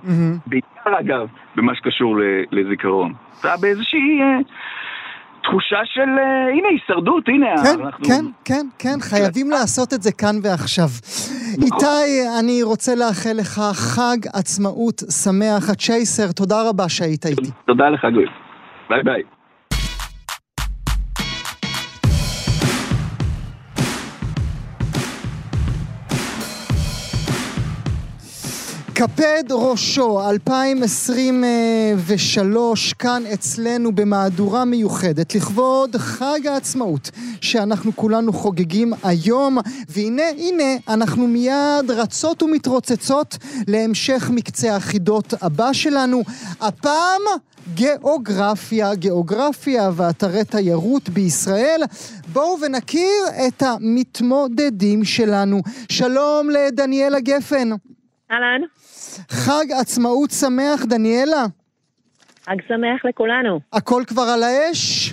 בעיקר 0.47 0.99
אגב, 0.99 1.27
במה 1.55 1.75
שקשור 1.75 2.15
לזיכרון. 2.51 3.13
אתה 3.39 3.53
באיזושהי 3.62 4.21
אה, 4.21 4.39
תחושה 5.43 5.79
של, 5.86 6.01
אה, 6.01 6.49
הנה, 6.53 6.67
הישרדות, 6.67 7.27
הנה, 7.27 7.47
כן, 7.63 7.83
אנחנו... 7.83 8.05
כן, 8.05 8.25
כן, 8.45 8.65
כן, 8.79 8.99
חייבים 9.01 9.49
לעשות 9.49 9.93
את 9.93 10.01
זה 10.01 10.12
כאן 10.12 10.36
ועכשיו. 10.43 10.89
איתי, 11.63 12.39
אני 12.39 12.63
רוצה 12.63 12.95
לאחל 12.95 13.33
לך 13.39 13.62
חג 13.73 14.17
עצמאות 14.33 14.99
שמח. 15.23 15.69
הצ'ייסר, 15.69 16.31
תודה 16.31 16.69
רבה 16.69 16.89
שהיית 16.89 17.25
איתי. 17.25 17.51
תודה 17.65 17.89
לך, 17.89 18.05
גוי. 18.13 18.25
ביי 18.89 19.03
ביי. 19.03 19.32
קפד 28.95 29.43
ראשו, 29.51 30.29
2023, 30.29 32.93
כאן 32.93 33.23
אצלנו 33.34 33.95
במהדורה 33.95 34.65
מיוחדת 34.65 35.36
לכבוד 35.36 35.95
חג 35.95 36.47
העצמאות 36.47 37.10
שאנחנו 37.41 37.95
כולנו 37.95 38.34
חוגגים 38.34 38.93
היום 39.03 39.58
והנה, 39.89 40.29
הנה, 40.38 40.63
אנחנו 40.88 41.27
מיד 41.27 41.91
רצות 41.91 42.43
ומתרוצצות 42.43 43.38
להמשך 43.67 44.29
מקצה 44.34 44.75
החידות 44.75 45.34
הבא 45.41 45.73
שלנו 45.73 46.23
הפעם 46.62 47.21
גיאוגרפיה, 47.73 48.95
גיאוגרפיה 48.95 49.89
ואתרי 49.95 50.45
תיירות 50.45 51.10
בישראל. 51.10 51.82
בואו 52.34 52.58
ונכיר 52.62 53.23
את 53.47 53.63
המתמודדים 53.63 55.03
שלנו. 55.03 55.62
שלום 55.89 56.49
לדניאלה 56.49 57.19
גפן. 57.19 57.69
אהלן. 58.32 58.62
חג 59.29 59.65
עצמאות 59.81 60.31
שמח, 60.31 60.85
דניאלה. 60.85 61.45
חג 62.45 62.55
שמח 62.67 63.05
לכולנו. 63.09 63.59
הכל 63.73 64.03
כבר 64.07 64.21
על 64.23 64.43
האש? 64.43 65.12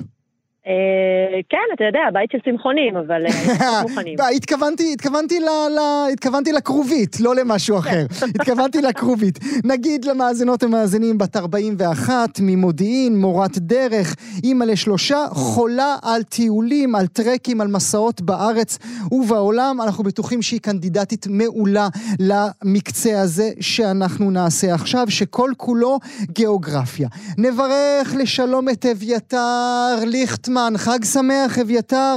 אה, 0.66 1.40
כן, 1.48 1.66
אתה 1.74 1.84
יודע, 1.84 2.00
בית 2.12 2.30
של 2.32 2.38
צמחונים, 2.44 2.96
אבל 2.96 3.26
אה, 3.26 3.82
מוכנים. 3.88 4.16
התכוונתי, 4.36 4.92
התכוונתי, 4.92 5.40
ל, 5.40 5.44
ל, 5.44 5.78
התכוונתי 6.12 6.52
לכרובית, 6.52 7.20
לא 7.20 7.34
למשהו 7.34 7.78
אחר. 7.78 8.06
התכוונתי 8.34 8.82
לכרובית. 8.82 9.38
נגיד 9.64 10.04
למאזינות 10.04 10.62
ומאזינים 10.62 11.18
בת 11.18 11.36
41, 11.36 12.40
ממודיעין, 12.42 13.16
מורת 13.16 13.58
דרך, 13.58 14.16
אימא 14.44 14.64
לשלושה, 14.64 15.26
חולה 15.30 15.96
על 16.02 16.22
טיולים, 16.22 16.94
על 16.94 17.06
טרקים, 17.06 17.60
על 17.60 17.68
מסעות 17.68 18.20
בארץ 18.20 18.78
ובעולם. 19.12 19.80
אנחנו 19.84 20.04
בטוחים 20.04 20.42
שהיא 20.42 20.60
קנדידטית 20.60 21.26
מעולה 21.30 21.88
למקצה 22.18 23.20
הזה 23.20 23.50
שאנחנו 23.60 24.30
נעשה 24.30 24.74
עכשיו, 24.74 25.06
שכל 25.10 25.50
כולו 25.56 25.98
גיאוגרפיה. 26.22 27.08
נברך 27.38 28.14
לשלום 28.18 28.68
את 28.68 28.86
אביתר 28.86 30.04
ליכטמן. 30.06 30.59
חג 30.76 31.04
שמח, 31.04 31.58
אביתר. 31.58 32.16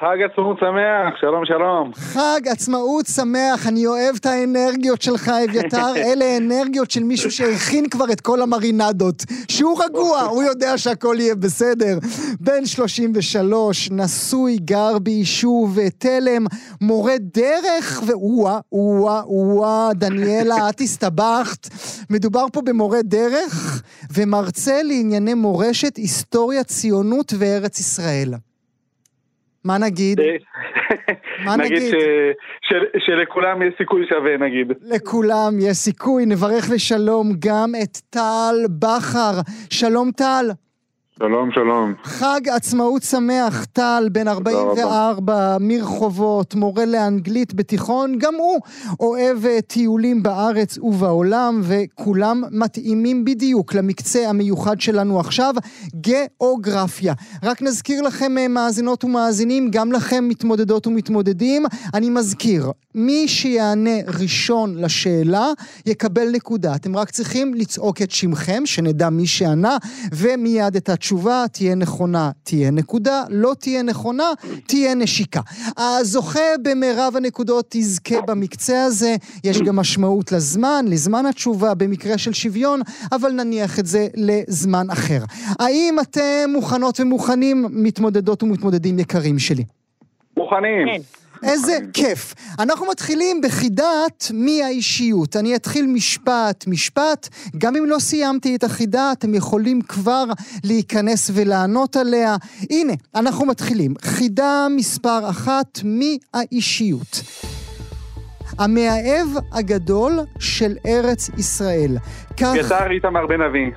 חג 0.00 0.16
עצמאות 0.30 0.58
שמח, 0.60 1.20
שלום 1.20 1.44
שלום. 1.44 1.92
חג 1.94 2.48
עצמאות 2.48 3.06
שמח, 3.06 3.66
אני 3.66 3.86
אוהב 3.86 4.16
את 4.16 4.26
האנרגיות 4.26 5.02
שלך, 5.02 5.28
אביתר. 5.28 5.96
אלה 6.06 6.36
אנרגיות 6.36 6.90
של 6.90 7.02
מישהו 7.02 7.30
שהכין 7.30 7.88
כבר 7.88 8.04
את 8.12 8.20
כל 8.20 8.42
המרינדות. 8.42 9.22
שהוא 9.48 9.84
רגוע, 9.84 10.20
הוא 10.20 10.42
יודע 10.42 10.78
שהכל 10.78 11.16
יהיה 11.18 11.34
בסדר. 11.34 11.98
בן 12.40 12.66
33, 12.66 13.90
נשוי, 13.90 14.56
גר 14.56 14.98
ביישוב 14.98 15.78
תלם, 15.98 16.46
מורה 16.80 17.14
דרך, 17.20 18.02
ואוה, 18.06 18.60
אוה, 18.72 19.22
אוה, 19.22 19.90
דניאלה, 19.94 20.68
את 20.68 20.80
הסתבכת. 20.80 21.68
מדובר 22.10 22.46
פה 22.52 22.60
במורה 22.62 23.02
דרך 23.02 23.82
ומרצה 24.14 24.82
לענייני 24.82 25.34
מורשת, 25.34 25.96
היסטוריה, 25.96 26.64
ציונות 26.64 27.32
וארץ 27.38 27.80
ישראל. 27.80 28.34
מה 29.66 29.78
נגיד? 29.78 30.20
מה 31.44 31.56
נגיד? 31.56 31.72
נגיד? 31.78 31.90
ש- 31.90 31.94
של- 32.68 32.98
שלכולם 32.98 33.62
יש 33.62 33.74
סיכוי 33.78 34.06
שווה 34.08 34.36
נגיד. 34.46 34.66
לכולם 34.82 35.52
יש 35.60 35.76
סיכוי. 35.76 36.26
נברך 36.26 36.70
לשלום 36.74 37.32
גם 37.38 37.68
את 37.82 37.96
טל 38.10 38.54
בכר. 38.80 39.40
שלום 39.70 40.10
טל. 40.10 40.46
שלום 41.18 41.50
שלום. 41.50 41.94
חג 42.04 42.40
עצמאות 42.48 43.02
שמח, 43.02 43.64
טל, 43.64 44.08
בן 44.12 44.28
44, 44.28 45.56
מרחובות, 45.60 46.54
מורה 46.54 46.84
לאנגלית 46.84 47.54
בתיכון, 47.54 48.18
גם 48.18 48.34
הוא 48.34 48.60
אוהב 49.00 49.46
אה, 49.46 49.60
טיולים 49.60 50.22
בארץ 50.22 50.78
ובעולם, 50.78 51.60
וכולם 51.62 52.42
מתאימים 52.50 53.24
בדיוק 53.24 53.74
למקצה 53.74 54.28
המיוחד 54.28 54.80
שלנו 54.80 55.20
עכשיו, 55.20 55.54
גיאוגרפיה. 55.94 57.14
רק 57.42 57.62
נזכיר 57.62 58.02
לכם, 58.02 58.38
אה, 58.38 58.48
מאזינות 58.48 59.04
ומאזינים, 59.04 59.70
גם 59.70 59.92
לכם 59.92 60.28
מתמודדות 60.28 60.86
ומתמודדים, 60.86 61.66
אני 61.94 62.10
מזכיר, 62.10 62.70
מי 62.94 63.28
שיענה 63.28 63.96
ראשון 64.20 64.74
לשאלה 64.74 65.50
יקבל 65.86 66.28
נקודה. 66.32 66.74
אתם 66.74 66.96
רק 66.96 67.10
צריכים 67.10 67.54
לצעוק 67.54 68.02
את 68.02 68.10
שמכם, 68.10 68.62
שנדע 68.66 69.10
מי 69.10 69.26
שענה, 69.26 69.76
ומיד 70.12 70.76
את 70.76 70.88
התשובה 70.88 71.05
תהיה 71.52 71.74
נכונה, 71.74 72.30
תהיה 72.42 72.70
נקודה, 72.70 73.22
לא 73.28 73.52
תהיה 73.58 73.82
נכונה, 73.82 74.32
תהיה 74.66 74.94
נשיקה. 74.94 75.40
הזוכה 75.76 76.40
במרב 76.62 77.12
הנקודות 77.16 77.74
יזכה 77.74 78.20
במקצה 78.20 78.84
הזה, 78.84 79.16
יש 79.44 79.62
גם 79.62 79.76
משמעות 79.76 80.32
לזמן, 80.32 80.84
לזמן 80.88 81.26
התשובה 81.26 81.74
במקרה 81.74 82.18
של 82.18 82.32
שוויון, 82.32 82.80
אבל 83.12 83.32
נניח 83.32 83.78
את 83.78 83.86
זה 83.86 84.06
לזמן 84.14 84.90
אחר. 84.90 85.20
האם 85.58 85.96
אתם 86.00 86.50
מוכנות 86.52 87.00
ומוכנים, 87.00 87.66
מתמודדות 87.70 88.42
ומתמודדים 88.42 88.98
יקרים 88.98 89.38
שלי? 89.38 89.64
מוכנים. 90.36 90.86
כן. 90.86 91.25
איזה 91.46 91.78
כיף. 91.92 92.34
אנחנו 92.58 92.86
מתחילים 92.86 93.40
בחידת 93.40 94.30
מי 94.34 94.62
האישיות. 94.62 95.36
אני 95.36 95.56
אתחיל 95.56 95.86
משפט, 95.86 96.64
משפט. 96.66 97.28
גם 97.58 97.76
אם 97.76 97.84
לא 97.86 97.98
סיימתי 97.98 98.56
את 98.56 98.64
החידה, 98.64 99.12
אתם 99.12 99.34
יכולים 99.34 99.82
כבר 99.82 100.24
להיכנס 100.64 101.30
ולענות 101.34 101.96
עליה. 101.96 102.36
הנה, 102.70 102.92
אנחנו 103.14 103.46
מתחילים. 103.46 103.94
חידה 104.02 104.66
מספר 104.70 105.30
אחת, 105.30 105.78
מי 105.84 106.18
האישיות? 106.34 107.22
המאהב 108.58 109.28
הגדול 109.52 110.18
של 110.38 110.76
ארץ 110.86 111.30
ישראל. 111.38 111.96
כך... 112.36 112.46
אביתר 112.46 112.90
איתמר 112.90 113.26
בן 113.26 113.40
אבי. 113.40 113.70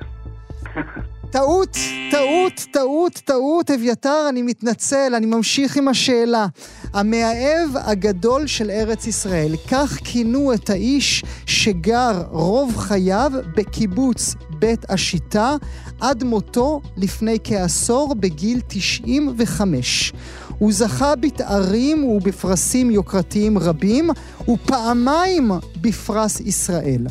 טעות, 1.30 1.76
טעות, 2.10 2.66
טעות, 2.72 3.12
טעות, 3.24 3.70
אביתר, 3.70 4.26
אני 4.28 4.42
מתנצל, 4.42 5.12
אני 5.16 5.26
ממשיך 5.26 5.76
עם 5.76 5.88
השאלה. 5.88 6.46
המאהב 6.92 7.70
הגדול 7.74 8.46
של 8.46 8.70
ארץ 8.70 9.06
ישראל, 9.06 9.54
כך 9.70 9.98
כינו 10.04 10.54
את 10.54 10.70
האיש 10.70 11.24
שגר 11.46 12.22
רוב 12.30 12.76
חייו 12.76 13.32
בקיבוץ 13.56 14.34
בית 14.58 14.90
השיטה, 14.90 15.56
עד 16.00 16.24
מותו 16.24 16.80
לפני 16.96 17.38
כעשור 17.44 18.14
בגיל 18.14 18.60
95. 18.68 20.12
הוא 20.58 20.72
זכה 20.72 21.16
בתארים 21.16 22.04
ובפרסים 22.04 22.90
יוקרתיים 22.90 23.58
רבים, 23.58 24.10
ופעמיים 24.48 25.50
בפרס 25.80 26.40
ישראל. 26.40 27.06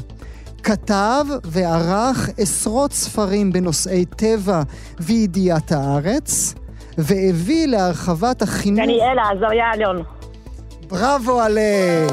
כתב 0.64 1.26
וערך 1.44 2.30
עשרות 2.38 2.94
ספרים 2.94 3.52
בנושאי 3.52 4.06
טבע 4.06 4.62
וידיעת 5.00 5.72
הארץ, 5.72 6.54
והביא 6.98 7.68
להרחבת 7.68 8.42
החינוך... 8.42 8.80
דניאלה, 8.80 9.22
עזריה 9.30 9.74
אלון. 9.74 10.04
בראבו 10.88 11.42
עלק! 11.42 12.12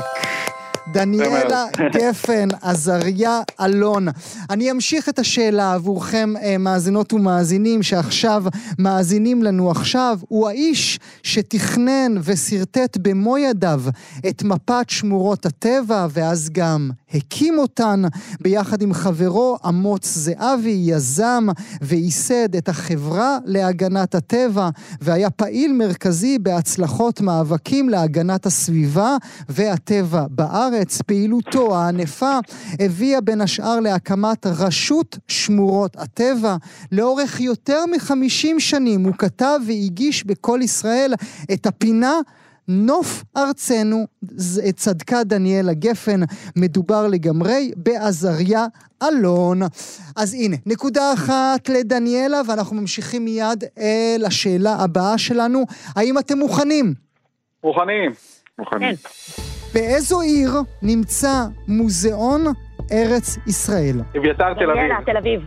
דניאלה 0.93 1.65
גפן, 1.95 2.49
עזריה 2.63 3.41
אלון. 3.61 4.09
אני 4.51 4.71
אמשיך 4.71 5.09
את 5.09 5.19
השאלה 5.19 5.73
עבורכם, 5.73 6.33
אה, 6.43 6.59
מאזינות 6.59 7.13
ומאזינים, 7.13 7.83
שעכשיו 7.83 8.45
מאזינים 8.79 9.43
לנו 9.43 9.71
עכשיו. 9.71 10.19
הוא 10.29 10.49
האיש 10.49 10.99
שתכנן 11.23 12.15
ושרטט 12.23 12.97
במו 12.97 13.39
ידיו 13.39 13.83
את 14.29 14.43
מפת 14.43 14.91
שמורות 14.91 15.47
הטבע, 15.47 16.07
ואז 16.11 16.51
גם 16.53 16.91
הקים 17.15 17.59
אותן. 17.59 18.03
ביחד 18.41 18.83
עם 18.83 18.95
חברו 18.95 19.57
אמוץ 19.69 20.15
זהבי 20.15 20.83
יזם 20.87 21.47
וייסד 21.83 22.57
את 22.57 22.69
החברה 22.69 23.39
להגנת 23.45 24.15
הטבע, 24.15 24.71
והיה 25.01 25.31
פעיל 25.31 25.73
מרכזי 25.73 26.39
בהצלחות 26.39 27.21
מאבקים 27.21 27.89
להגנת 27.89 28.47
הסביבה 28.47 29.17
והטבע 29.49 30.27
בארץ. 30.31 31.03
פעילותו 31.03 31.77
הענפה 31.77 32.39
הביאה 32.81 33.21
בין 33.21 33.41
השאר 33.41 33.81
להקמת 33.81 34.47
רשות 34.47 35.19
שמורות 35.29 35.97
הטבע. 35.97 36.57
לאורך 36.93 37.41
יותר 37.41 37.85
מ-50 37.87 38.59
שנים 38.59 39.05
הוא 39.05 39.15
כתב 39.19 39.59
והגיש 39.67 40.25
בקול 40.25 40.63
ישראל 40.63 41.15
את 41.53 41.67
הפינה 41.67 42.21
נוף 42.69 43.25
ארצנו, 43.37 44.07
צדקה 44.77 45.25
דניאלה 45.25 45.73
גפן, 45.73 46.21
מדובר 46.57 47.07
לגמרי 47.07 47.71
בעזריה 47.77 48.67
אלון. 49.03 49.61
אז 50.17 50.35
הנה, 50.35 50.57
נקודה 50.67 51.13
אחת 51.15 51.69
לדניאלה, 51.69 52.41
ואנחנו 52.49 52.77
ממשיכים 52.77 53.25
מיד 53.25 53.65
אל 53.79 54.23
השאלה 54.27 54.75
הבאה 54.75 55.19
שלנו. 55.19 55.65
האם 55.97 56.19
אתם 56.19 56.39
מוכנים? 56.39 56.95
מוכנים. 57.65 58.13
מוכנים. 58.59 58.95
באיזו 59.75 60.21
עיר 60.21 60.53
נמצא 60.83 61.45
מוזיאון 61.69 62.45
ארץ 62.93 63.37
ישראל? 63.47 64.01
אביתר 64.19 64.55
תל 64.55 64.71
אביב. 64.71 64.71
דניאלה, 64.71 64.97
תל 65.07 65.17
אביב. 65.17 65.41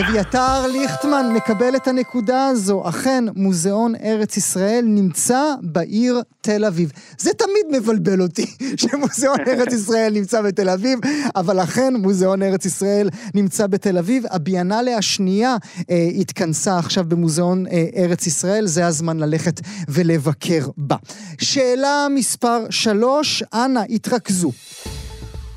אביתר 0.00 0.66
ליכטמן 0.66 1.32
מקבל 1.34 1.76
את 1.76 1.88
הנקודה 1.88 2.46
הזו. 2.46 2.88
אכן, 2.88 3.24
מוזיאון 3.36 3.94
ארץ 3.94 4.36
ישראל 4.36 4.84
נמצא 4.88 5.54
בעיר 5.62 6.22
תל 6.40 6.64
אביב. 6.64 6.92
זה 7.18 7.30
תמיד 7.32 7.80
מבלבל 7.80 8.22
אותי, 8.22 8.46
שמוזיאון 8.76 9.36
ארץ 9.46 9.72
ישראל 9.72 10.12
נמצא 10.12 10.42
בתל 10.42 10.68
אביב, 10.68 10.98
אבל 11.36 11.62
אכן, 11.62 11.96
מוזיאון 11.96 12.42
ארץ 12.42 12.64
ישראל 12.64 13.08
נמצא 13.34 13.66
בתל 13.66 13.98
אביב. 13.98 14.24
הביאנלה 14.30 14.96
השנייה 14.96 15.56
אה, 15.90 16.08
התכנסה 16.20 16.78
עכשיו 16.78 17.04
במוזיאון 17.08 17.66
אה, 17.66 17.86
ארץ 17.96 18.26
ישראל, 18.26 18.66
זה 18.66 18.86
הזמן 18.86 19.16
ללכת 19.16 19.60
ולבקר 19.88 20.66
בה. 20.76 20.96
שאלה 21.40 22.06
מספר 22.10 22.70
שלוש, 22.70 23.42
אנא, 23.54 23.80
התרכזו. 23.90 24.52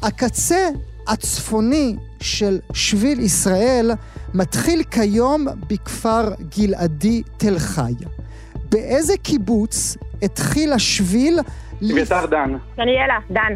הקצה 0.02 0.69
הצפוני 1.08 1.95
של 2.21 2.60
שביל 2.73 3.19
ישראל 3.19 3.91
מתחיל 4.38 4.84
כיום 4.84 5.47
בכפר 5.67 6.34
גלעדי 6.58 7.23
תל 7.38 7.60
חי. 7.60 7.93
באיזה 8.71 9.13
קיבוץ 9.17 9.97
התחיל 10.21 10.73
השביל... 10.73 11.39
אביתר 11.82 12.26
דן. 12.26 12.54
דניאלה, 12.78 13.19
דן. 13.32 13.54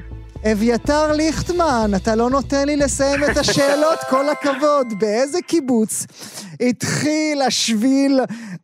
אביתר 0.51 1.11
ליכטמן, 1.11 1.91
אתה 1.95 2.15
לא 2.15 2.29
נותן 2.29 2.65
לי 2.65 2.77
לסיים 2.77 3.23
את 3.23 3.37
השאלות, 3.37 3.99
כל 4.09 4.29
הכבוד. 4.29 4.87
באיזה 4.99 5.37
קיבוץ 5.47 6.05
התחיל 6.61 7.41
השביל 7.41 8.19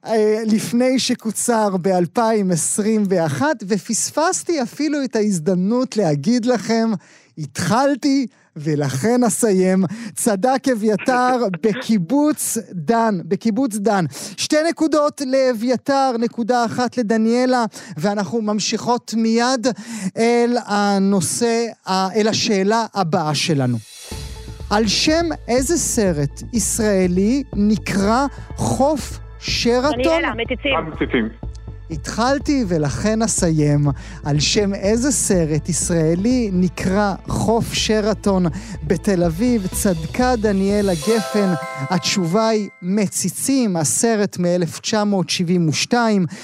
אה, 0.06 0.42
לפני 0.46 1.00
שקוצר 1.00 1.70
ב-2021, 1.82 3.42
ופספסתי 3.68 4.62
אפילו 4.62 5.04
את 5.04 5.16
ההזדמנות 5.16 5.98
להגיד 5.98 6.46
לכם, 6.46 6.90
התחלתי 7.38 8.28
ולכן 8.58 9.24
אסיים. 9.24 9.84
צדק 10.16 10.64
אביתר 10.72 11.38
בקיבוץ 11.64 12.58
דן, 12.72 13.20
בקיבוץ 13.26 13.76
דן. 13.76 14.06
שתי 14.38 14.56
נקודות 14.70 15.22
לאביתר, 15.26 16.12
נקודה 16.20 16.66
אחת 16.66 16.98
לדניאלה, 16.98 17.66
ואנחנו 17.98 18.42
ממשיכות 18.42 19.14
מיד 19.18 19.68
אל 20.18 20.58
הנושא, 20.66 21.66
אל 21.88 22.28
השאלה 22.28 22.86
הבאה 22.96 23.36
שלנו. 23.36 23.78
על 24.70 24.88
שם 24.88 25.26
איזה 25.48 25.78
סרט 25.78 26.42
ישראלי 26.54 27.44
נקרא 27.54 28.26
חוף 28.56 29.20
שרתון? 29.40 29.92
דניאלה, 29.92 30.34
מציצים. 30.34 31.30
התחלתי 31.92 32.66
ולכן 32.68 33.22
אסיים. 33.22 33.88
על 34.26 34.40
שם 34.40 34.74
איזה 34.74 35.12
סרט 35.12 35.70
ישראלי 35.70 36.50
נקרא 36.54 37.16
חוף 37.28 37.74
שרתון 37.74 38.46
בתל 38.84 39.24
אביב? 39.24 39.68
צדקה 39.68 40.36
דניאלה 40.36 40.94
גפן. 40.94 41.54
התשובה 41.90 42.48
היא 42.48 42.70
מציצים, 42.82 43.78
הסרט 43.78 44.38
מ-1972 44.40 45.94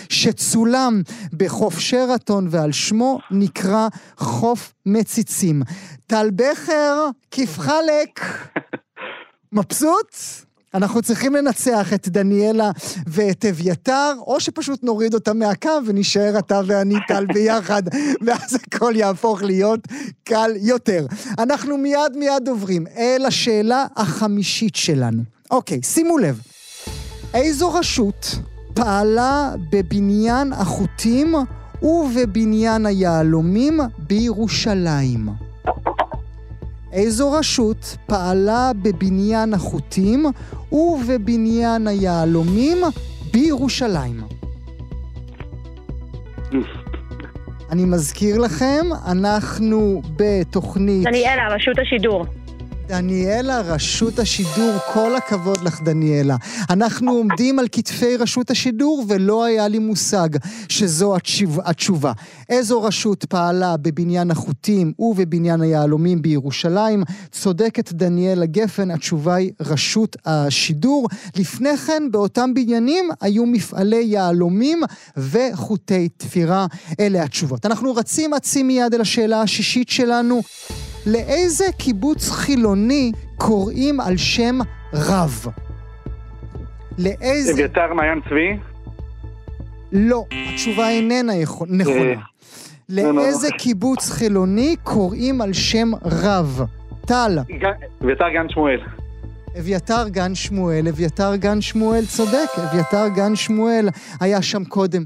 שצולם 0.09 1.01
בחוף 1.33 1.79
שרתון 1.79 2.47
ועל 2.49 2.71
שמו 2.71 3.19
נקרא 3.31 3.87
חוף 4.17 4.73
מציצים. 4.85 5.61
טל 6.07 6.29
בכר, 6.35 7.07
כיף 7.31 7.59
חלק. 7.59 8.19
מבסוט? 9.53 10.15
אנחנו 10.73 11.01
צריכים 11.01 11.35
לנצח 11.35 11.93
את 11.93 12.07
דניאלה 12.07 12.71
ואת 13.07 13.45
אביתר, 13.45 14.13
או 14.27 14.39
שפשוט 14.39 14.83
נוריד 14.83 15.13
אותם 15.13 15.39
מהקו 15.39 15.69
ונשאר 15.85 16.39
אתה 16.39 16.61
ואני 16.65 16.95
טל 17.07 17.25
ביחד, 17.25 17.83
ואז 18.25 18.55
הכל 18.55 18.93
יהפוך 18.95 19.43
להיות 19.43 19.79
קל 20.23 20.51
יותר. 20.55 21.05
אנחנו 21.39 21.77
מיד 21.77 22.15
מיד 22.15 22.47
עוברים 22.47 22.87
אל 22.97 23.25
השאלה 23.25 23.85
החמישית 23.95 24.75
שלנו. 24.75 25.23
אוקיי, 25.51 25.79
שימו 25.83 26.17
לב. 26.17 26.41
איזו 27.33 27.73
רשות 27.73 28.35
פעלה 28.73 29.51
בבניין 29.71 30.53
החוטים 30.53 31.35
ובבניין 31.81 32.85
היהלומים 32.85 33.79
בירושלים? 33.97 35.52
איזו 36.93 37.31
רשות 37.31 37.97
פעלה 38.07 38.71
בבניין 38.81 39.53
החוטים 39.53 40.25
ובבניין 40.71 41.87
היהלומים 41.87 42.77
בירושלים? 43.31 44.21
אני 47.71 47.85
מזכיר 47.85 48.37
לכם, 48.37 48.85
אנחנו 49.07 50.01
בתוכנית... 50.15 51.03
דניאלה, 51.03 51.55
רשות 51.55 51.79
השידור. 51.79 52.25
דניאלה, 52.87 53.61
רשות 53.61 54.19
השידור, 54.19 54.77
כל 54.93 55.15
הכבוד 55.15 55.61
לך, 55.61 55.81
דניאלה. 55.81 56.35
אנחנו 56.69 57.11
עומדים 57.11 57.59
על 57.59 57.67
כתפי 57.71 58.17
רשות 58.17 58.51
השידור, 58.51 59.05
ולא 59.07 59.43
היה 59.43 59.67
לי 59.67 59.79
מושג 59.79 60.29
שזו 60.69 61.15
התשוב, 61.15 61.59
התשובה. 61.65 62.11
איזו 62.49 62.83
רשות 62.83 63.25
פעלה 63.25 63.77
בבניין 63.77 64.31
החוטים 64.31 64.93
ובבניין 64.99 65.61
היהלומים 65.61 66.21
בירושלים? 66.21 67.03
צודקת 67.31 67.91
דניאלה 67.91 68.45
גפן, 68.45 68.91
התשובה 68.91 69.35
היא 69.35 69.51
רשות 69.59 70.17
השידור. 70.25 71.07
לפני 71.35 71.77
כן, 71.77 72.03
באותם 72.11 72.53
בניינים 72.53 73.09
היו 73.21 73.45
מפעלי 73.45 74.03
יהלומים 74.03 74.81
וחוטי 75.17 76.09
תפירה. 76.17 76.65
אלה 76.99 77.23
התשובות. 77.23 77.65
אנחנו 77.65 77.95
רצים 77.95 78.33
אצים 78.33 78.67
מיד 78.67 78.93
אל 78.93 79.01
השאלה 79.01 79.41
השישית 79.41 79.89
שלנו. 79.89 80.41
לאיזה 81.05 81.65
קיבוץ 81.77 82.29
חילוני 82.29 83.11
קוראים 83.37 83.99
על 83.99 84.17
שם 84.17 84.59
רב? 84.93 85.45
לאיזה... 86.97 87.51
אביתר 87.53 87.93
מעיין 87.93 88.19
צבי? 88.29 88.57
לא, 89.91 90.25
התשובה 90.53 90.89
איננה 90.89 91.35
יכול- 91.35 91.67
נכונה. 91.71 91.99
אה, 91.99 92.13
לאיזה 92.89 93.47
לא. 93.51 93.57
קיבוץ 93.57 94.09
חילוני 94.09 94.75
קוראים 94.83 95.41
על 95.41 95.53
שם 95.53 95.91
רב? 96.05 96.61
טל, 97.07 97.39
אביתר 98.03 98.29
גן 98.33 98.49
שמואל. 98.49 98.79
אביתר 99.59 100.07
גן 100.07 100.35
שמואל, 100.35 100.87
אביתר 100.87 101.35
גן 101.35 101.61
שמואל 101.61 102.05
צודק, 102.05 102.49
אביתר 102.57 103.07
גן 103.15 103.35
שמואל 103.35 103.89
היה 104.19 104.41
שם 104.41 104.63
קודם. 104.65 105.03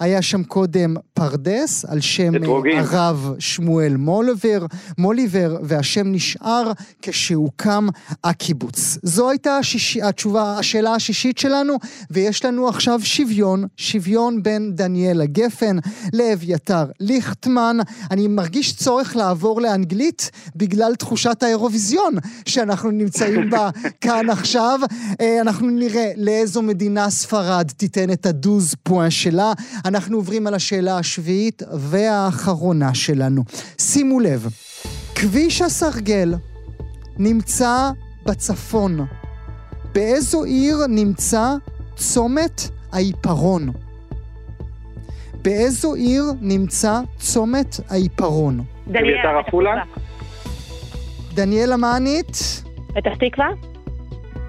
היה 0.00 0.22
שם 0.22 0.44
קודם 0.44 0.94
פרדס, 1.14 1.84
על 1.84 2.00
שם. 2.00 2.32
אה, 2.72 2.80
הרב 2.80 3.34
שמואל 3.38 3.96
מוליבר, 3.96 4.66
מוליבר, 4.98 5.56
והשם 5.62 6.12
נשאר 6.12 6.72
כשהוקם 7.02 7.88
הקיבוץ. 8.24 8.98
זו 9.02 9.30
הייתה 9.30 9.56
השישי, 9.56 10.02
התשובה, 10.02 10.58
השאלה 10.58 10.94
השישית 10.94 11.38
שלנו, 11.38 11.76
ויש 12.10 12.44
לנו 12.44 12.68
עכשיו 12.68 13.00
שוויון, 13.02 13.64
שוויון 13.76 14.42
בין 14.42 14.72
דניאלה 14.74 15.26
גפן 15.26 15.76
לאביתר 16.12 16.84
ליכטמן. 17.00 17.76
אני 18.10 18.28
מרגיש 18.28 18.76
צורך 18.76 19.16
לעבור 19.16 19.60
לאנגלית 19.60 20.30
בגלל 20.56 20.94
תחושת 20.94 21.42
האירוויזיון 21.42 22.14
שאנחנו 22.48 22.90
נמצאים 22.90 23.50
בה 23.50 23.70
כאן 24.00 24.30
עכשיו. 24.30 24.80
אה, 25.20 25.40
אנחנו 25.40 25.70
נראה 25.70 26.12
לאיזו 26.16 26.62
מדינה 26.62 27.10
ספרד 27.10 27.70
תיתן 27.76 28.12
את 28.12 28.26
הדוז 28.26 28.74
פואן 28.82 29.10
שלה. 29.10 29.52
אנחנו 29.88 30.16
עוברים 30.16 30.46
על 30.46 30.54
השאלה 30.54 30.98
השביעית 30.98 31.62
והאחרונה 31.78 32.94
שלנו. 32.94 33.42
שימו 33.78 34.20
לב, 34.20 34.46
כביש 35.14 35.62
הסרגל 35.62 36.34
נמצא 37.18 37.90
בצפון. 38.26 39.06
באיזו 39.94 40.44
עיר 40.44 40.76
נמצא 40.88 41.54
צומת 41.96 42.60
העיפרון? 42.92 43.72
באיזו 45.42 45.94
עיר 45.94 46.24
נמצא 46.40 47.00
צומת 47.16 47.76
העיפרון? 47.88 48.60
דניאלה, 48.86 49.08
אביתר 49.08 49.48
עפולה? 49.48 49.82
דניאלה, 51.34 51.76
מה 51.76 51.96
ענית? 51.96 52.62
פתח 52.94 53.12
תקווה? 53.20 53.67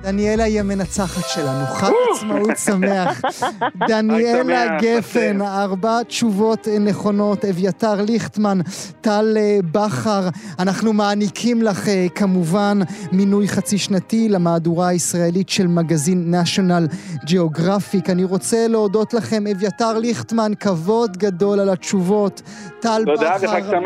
דניאלה 0.02 0.44
היא 0.44 0.60
המנצחת 0.60 1.24
שלנו, 1.28 1.66
חג 1.66 1.92
עצמאות 2.16 2.58
שמח. 2.58 3.22
דניאלה 3.90 4.78
גפן, 4.82 5.42
ארבע 5.42 6.04
תשובות 6.04 6.68
נכונות, 6.80 7.46
אביתר 7.46 8.02
ליכטמן, 8.02 8.60
טל 9.02 9.38
אה, 9.38 9.60
בכר. 9.72 10.30
אנחנו 10.60 10.94
מעניקים 10.94 11.62
לך 11.62 11.88
אה, 11.88 12.08
כמובן 12.16 12.80
מינוי 13.12 13.48
חצי 13.48 13.78
שנתי 13.78 14.30
למהדורה 14.30 14.88
הישראלית 14.88 15.50
של 15.50 15.68
מגזין 15.68 16.36
national 16.36 16.94
geographic. 17.26 18.12
אני 18.12 18.24
רוצה 18.24 18.68
להודות 18.68 19.14
לכם, 19.14 19.44
אביתר 19.48 19.98
ליכטמן, 19.98 20.52
כבוד 20.60 21.18
גדול 21.18 21.60
על 21.60 21.70
התשובות. 21.70 22.42
טל 22.80 23.04
בכר. 23.14 23.38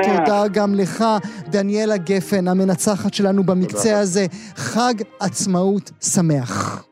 תודה 0.03 0.47
גם 0.47 0.75
לך. 0.75 1.05
דניאלה 1.47 1.97
גפן, 1.97 2.47
המנצחת 2.47 3.13
שלנו 3.13 3.43
במקצה 3.43 3.99
הזה. 3.99 4.25
חג 4.55 4.93
עצמאות 5.19 5.91
שמח. 6.03 6.83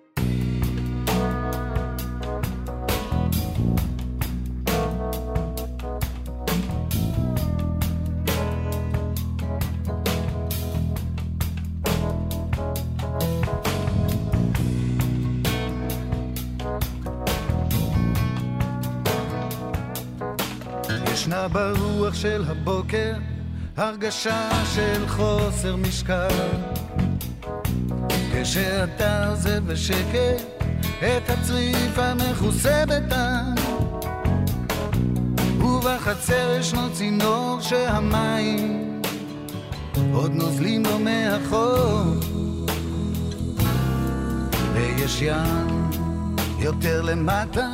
ישנה 21.14 21.48
ברוח 21.48 22.14
של 22.14 22.44
הבוקר 22.48 23.14
הרגשה 23.78 24.50
של 24.76 25.08
חוסר 25.08 25.76
משקל 25.76 26.71
כשאתה 28.44 29.28
עוזב 29.28 29.72
בשקט 29.72 30.64
את 31.00 31.30
הצריף 31.30 31.98
המכוסה 32.00 32.84
בטעם. 32.88 33.56
ובחצר 35.60 36.58
ישנו 36.60 36.94
צינור 36.94 37.58
שהמים 37.62 39.02
עוד 40.14 40.32
נוזלים 40.34 40.84
לו 40.86 41.00
מאחור. 41.00 42.04
ויש 44.74 45.22
ים 45.22 45.90
יותר 46.60 47.02
למטה 47.02 47.68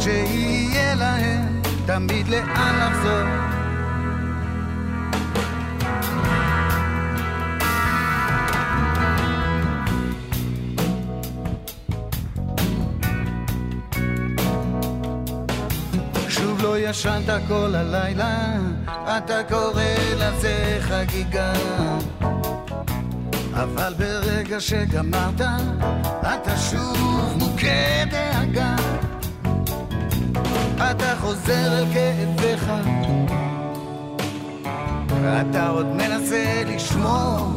שיהיה 0.00 0.94
להם 0.94 1.62
תמיד 1.86 2.28
לאן 2.28 2.90
לחזור 2.90 3.51
ישנת 16.92 17.30
כל 17.48 17.74
הלילה, 17.74 18.56
אתה 18.84 19.40
קורא 19.48 19.82
לזה 20.16 20.78
חגיגה. 20.80 21.52
אבל 23.52 23.94
ברגע 23.98 24.60
שגמרת, 24.60 25.40
אתה 26.20 26.56
שוב 26.56 27.36
מוכה 27.38 28.04
דאגה. 28.10 28.76
אתה 30.76 31.14
חוזר 31.20 31.78
אל 31.78 31.84
כאביך, 31.94 32.72
אתה 35.40 35.68
עוד 35.68 35.86
מנסה 35.86 36.62
לשמור 36.66 37.48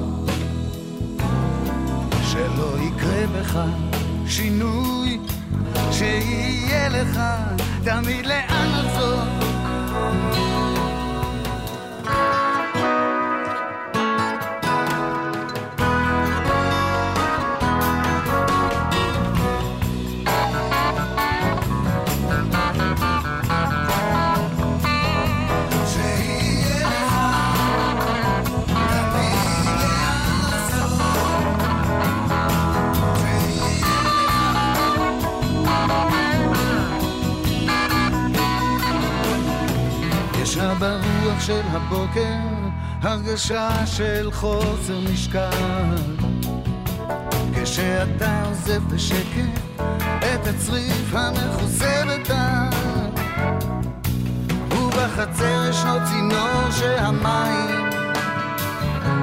שלא 2.24 2.78
יקרה 2.80 3.28
בך 3.28 3.60
שינוי, 4.28 5.20
שיהיה 5.92 6.90
לך 6.90 7.20
תמיד 7.86 8.26
לאן 8.26 8.68
לחזור. 8.80 9.22
של 41.46 41.62
הבוקר 41.72 42.36
הרגשה 43.02 43.86
של 43.86 44.30
חוסר 44.32 45.00
משקל. 45.14 45.96
כשאתה 47.54 48.44
עוזב 48.46 48.84
בשקט 48.94 49.60
את 50.20 50.48
הצריף 50.48 51.14
המכוסה 51.14 52.04
בדם 52.06 52.70
ובחצר 54.72 55.70
ישנו 55.70 55.94
צינור 56.10 56.72
שהמים 56.72 57.90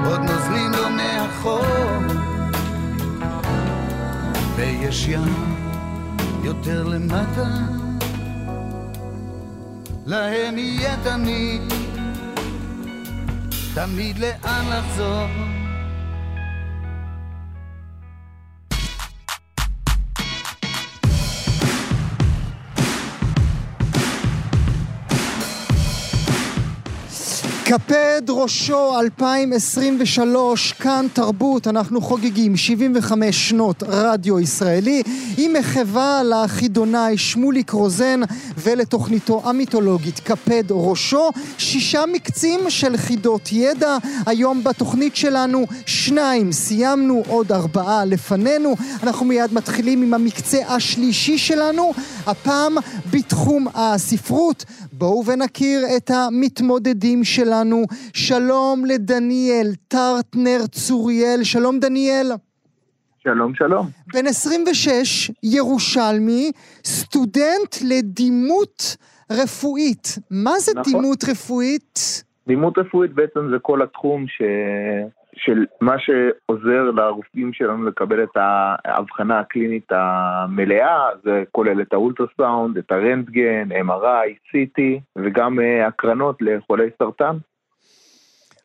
עוד 0.05 0.19
נוזלים 0.19 0.71
לו 0.71 0.89
מאחור. 0.89 1.65
ויש 4.55 5.07
ים 5.07 5.55
יותר 6.43 6.83
למטה 6.83 7.47
להם 10.05 10.57
יהיה 10.57 10.95
תמיד, 11.03 11.61
תמיד 13.73 14.19
לאן 14.19 14.65
לחזור. 14.69 15.62
קפד 27.73 28.21
ראשו 28.29 28.99
2023, 28.99 30.73
כאן 30.73 31.05
תרבות, 31.13 31.67
אנחנו 31.67 32.01
חוגגים 32.01 32.57
75 32.57 33.49
שנות 33.49 33.83
רדיו 33.87 34.39
ישראלי 34.39 35.03
עם 35.37 35.53
מחווה 35.53 36.21
לחידונאי 36.23 37.17
שמוליק 37.17 37.71
רוזן 37.71 38.19
ולתוכניתו 38.57 39.41
המיתולוגית 39.43 40.19
קפד 40.19 40.63
ראשו, 40.69 41.29
שישה 41.57 42.03
מקצים 42.13 42.59
של 42.69 42.97
חידות 42.97 43.49
ידע, 43.51 43.97
היום 44.25 44.63
בתוכנית 44.63 45.15
שלנו 45.15 45.65
שניים, 45.85 46.51
סיימנו 46.51 47.23
עוד 47.27 47.51
ארבעה 47.51 48.05
לפנינו, 48.05 48.75
אנחנו 49.03 49.25
מיד 49.25 49.53
מתחילים 49.53 50.01
עם 50.01 50.13
המקצה 50.13 50.57
השלישי 50.67 51.37
שלנו, 51.37 51.93
הפעם 52.27 52.75
בתחום 53.11 53.67
הספרות. 53.73 54.65
בואו 54.97 55.23
ונכיר 55.25 55.79
את 55.97 56.11
המתמודדים 56.11 57.23
שלנו. 57.23 57.83
שלום 58.13 58.85
לדניאל 58.85 59.67
טרטנר 59.87 60.67
צוריאל. 60.71 61.43
שלום 61.43 61.79
דניאל. 61.79 62.31
שלום, 63.19 63.55
שלום. 63.55 63.87
בן 64.13 64.27
26, 64.27 65.31
ירושלמי, 65.43 66.51
סטודנט 66.85 67.75
לדימות 67.87 68.97
רפואית. 69.31 70.17
מה 70.31 70.59
זה 70.59 70.71
נכון. 70.75 70.93
דימות 70.93 71.23
רפואית? 71.23 72.23
דימות 72.47 72.77
רפואית 72.77 73.13
בעצם 73.13 73.39
זה 73.51 73.57
כל 73.61 73.81
התחום 73.81 74.25
ש... 74.27 74.41
של 75.45 75.65
מה 75.81 75.95
שעוזר 75.99 76.91
לרופאים 76.95 77.53
שלנו 77.53 77.85
לקבל 77.85 78.23
את 78.23 78.37
ההבחנה 78.85 79.39
הקלינית 79.39 79.91
המלאה, 79.91 81.09
זה 81.23 81.43
כולל 81.51 81.81
את 81.81 81.93
האולטרסאונד, 81.93 82.77
את 82.77 82.91
הרנטגן, 82.91 83.69
MRI, 83.71 84.29
CT 84.49 84.81
וגם 85.15 85.59
אה, 85.59 85.87
הקרנות 85.87 86.37
לחולי 86.41 86.89
סרטן. 86.99 87.37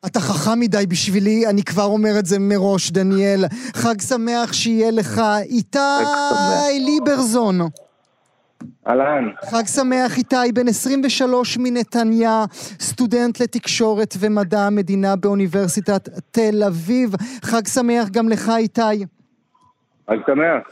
אתה 0.07 0.21
חכם 0.21 0.61
מדי 0.61 0.85
בשבילי, 0.89 1.47
אני 1.51 1.63
כבר 1.63 1.85
אומר 1.85 2.19
את 2.19 2.27
זה 2.27 2.37
מראש, 2.41 2.91
דניאל. 2.91 3.41
חג 3.77 4.01
שמח 4.01 4.53
שיהיה 4.53 4.91
לך. 4.91 5.21
איתי 5.51 5.79
ליברזון. 6.87 7.59
אהלן. 8.89 9.25
חג 9.51 9.67
שמח 9.67 10.17
איתי, 10.17 10.53
בן 10.55 10.69
23 10.69 11.59
מנתניה, 11.59 12.45
סטודנט 12.81 13.41
לתקשורת 13.41 14.15
ומדע 14.19 14.61
המדינה 14.61 15.17
באוניברסיטת 15.17 16.09
תל 16.31 16.63
אביב. 16.67 17.15
חג 17.43 17.67
שמח 17.67 18.09
גם 18.09 18.29
לך 18.29 18.53
איתי. 18.57 19.05
חג 20.11 20.17
שמח. 20.27 20.63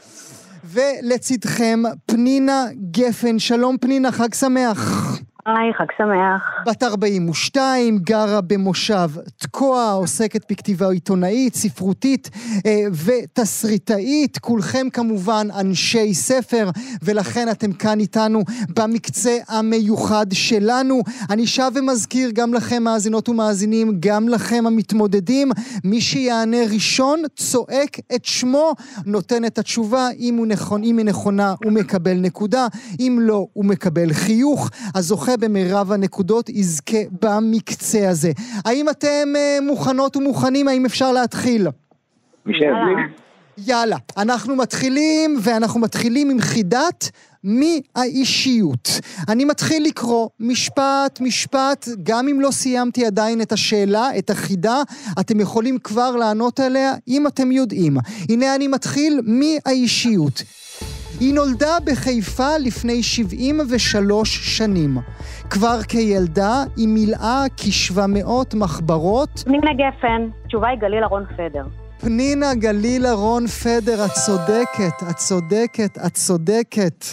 ולצידכם 0.63 1.79
פנינה 2.05 2.65
גפן. 2.91 3.39
שלום 3.39 3.77
פנינה, 3.77 4.11
חג 4.11 4.33
שמח. 4.33 5.11
היי, 5.47 5.73
חג 5.73 5.85
שמח. 5.97 6.63
בת 6.65 6.83
42, 6.83 7.97
גרה 7.97 8.41
במושב 8.41 9.09
תקוע, 9.37 9.91
עוסקת 9.91 10.51
בכתיבה 10.51 10.89
עיתונאית, 10.89 11.55
ספרותית 11.55 12.29
אה, 12.65 12.71
ותסריטאית. 13.05 14.37
כולכם 14.37 14.87
כמובן 14.93 15.47
אנשי 15.59 16.13
ספר, 16.13 16.69
ולכן 17.01 17.51
אתם 17.51 17.73
כאן 17.73 17.99
איתנו 17.99 18.43
במקצה 18.75 19.37
המיוחד 19.47 20.25
שלנו. 20.31 21.01
אני 21.29 21.47
שב 21.47 21.71
ומזכיר 21.75 22.29
גם 22.33 22.53
לכם 22.53 22.83
מאזינות 22.83 23.29
ומאזינים, 23.29 23.93
גם 23.99 24.29
לכם 24.29 24.63
המתמודדים, 24.67 25.51
מי 25.83 26.01
שיענה 26.01 26.57
ראשון 26.73 27.21
צועק 27.35 27.99
את 28.15 28.25
שמו, 28.25 28.73
נותן 29.05 29.45
את 29.45 29.57
התשובה, 29.57 30.07
אם, 30.19 30.45
נכון, 30.47 30.83
אם 30.83 30.97
היא 30.97 31.05
נכונה 31.05 31.53
הוא 31.63 31.71
מקבל 31.71 32.13
נקודה, 32.13 32.67
אם 32.99 33.19
לא 33.21 33.47
הוא 33.53 33.65
מקבל 33.65 34.13
חיוך. 34.13 34.69
הזוכה 34.95 35.36
במרב 35.39 35.91
הנקודות 35.91 36.49
יזכה 36.49 36.97
במקצה 37.21 38.09
הזה. 38.09 38.31
האם 38.65 38.89
אתם 38.89 39.33
uh, 39.33 39.63
מוכנות 39.63 40.17
ומוכנים? 40.17 40.67
האם 40.67 40.85
אפשר 40.85 41.11
להתחיל? 41.11 41.67
יאללה, 43.57 43.97
אנחנו 44.17 44.55
מתחילים, 44.55 45.37
ואנחנו 45.41 45.79
מתחילים 45.79 46.29
עם 46.29 46.39
חידת 46.39 47.09
מי 47.43 47.81
האישיות. 47.95 48.89
אני 49.29 49.45
מתחיל 49.45 49.83
לקרוא 49.83 50.29
משפט, 50.39 51.21
משפט, 51.21 51.87
גם 52.03 52.27
אם 52.27 52.41
לא 52.41 52.51
סיימתי 52.51 53.05
עדיין 53.05 53.41
את 53.41 53.51
השאלה, 53.51 54.17
את 54.17 54.29
החידה, 54.29 54.81
אתם 55.19 55.39
יכולים 55.39 55.79
כבר 55.79 56.15
לענות 56.15 56.59
עליה 56.59 56.93
אם 57.07 57.27
אתם 57.27 57.51
יודעים. 57.51 57.97
הנה 58.29 58.55
אני 58.55 58.67
מתחיל, 58.67 59.21
מי 59.23 59.57
האישיות. 59.65 60.43
היא 61.19 61.33
נולדה 61.33 61.77
בחיפה 61.85 62.57
לפני 62.57 63.03
73 63.03 64.57
שנים. 64.57 64.97
כבר 65.49 65.83
כילדה 65.87 66.63
היא 66.77 66.87
מילאה 66.87 67.43
כ-700 67.57 68.55
מחברות. 68.55 69.29
פנינה 69.45 69.71
גפן, 69.73 70.29
תשובה 70.47 70.67
היא 70.67 70.79
גליל 70.79 71.03
אהרון 71.03 71.25
פדר. 71.37 71.63
פנינה 72.01 72.55
גליל 72.55 73.05
אהרון 73.05 73.47
פדר, 73.47 74.05
את 74.05 74.11
צודקת, 74.11 75.09
את 75.09 75.15
צודקת, 75.15 75.97
את 76.05 76.13
צודקת. 76.13 77.05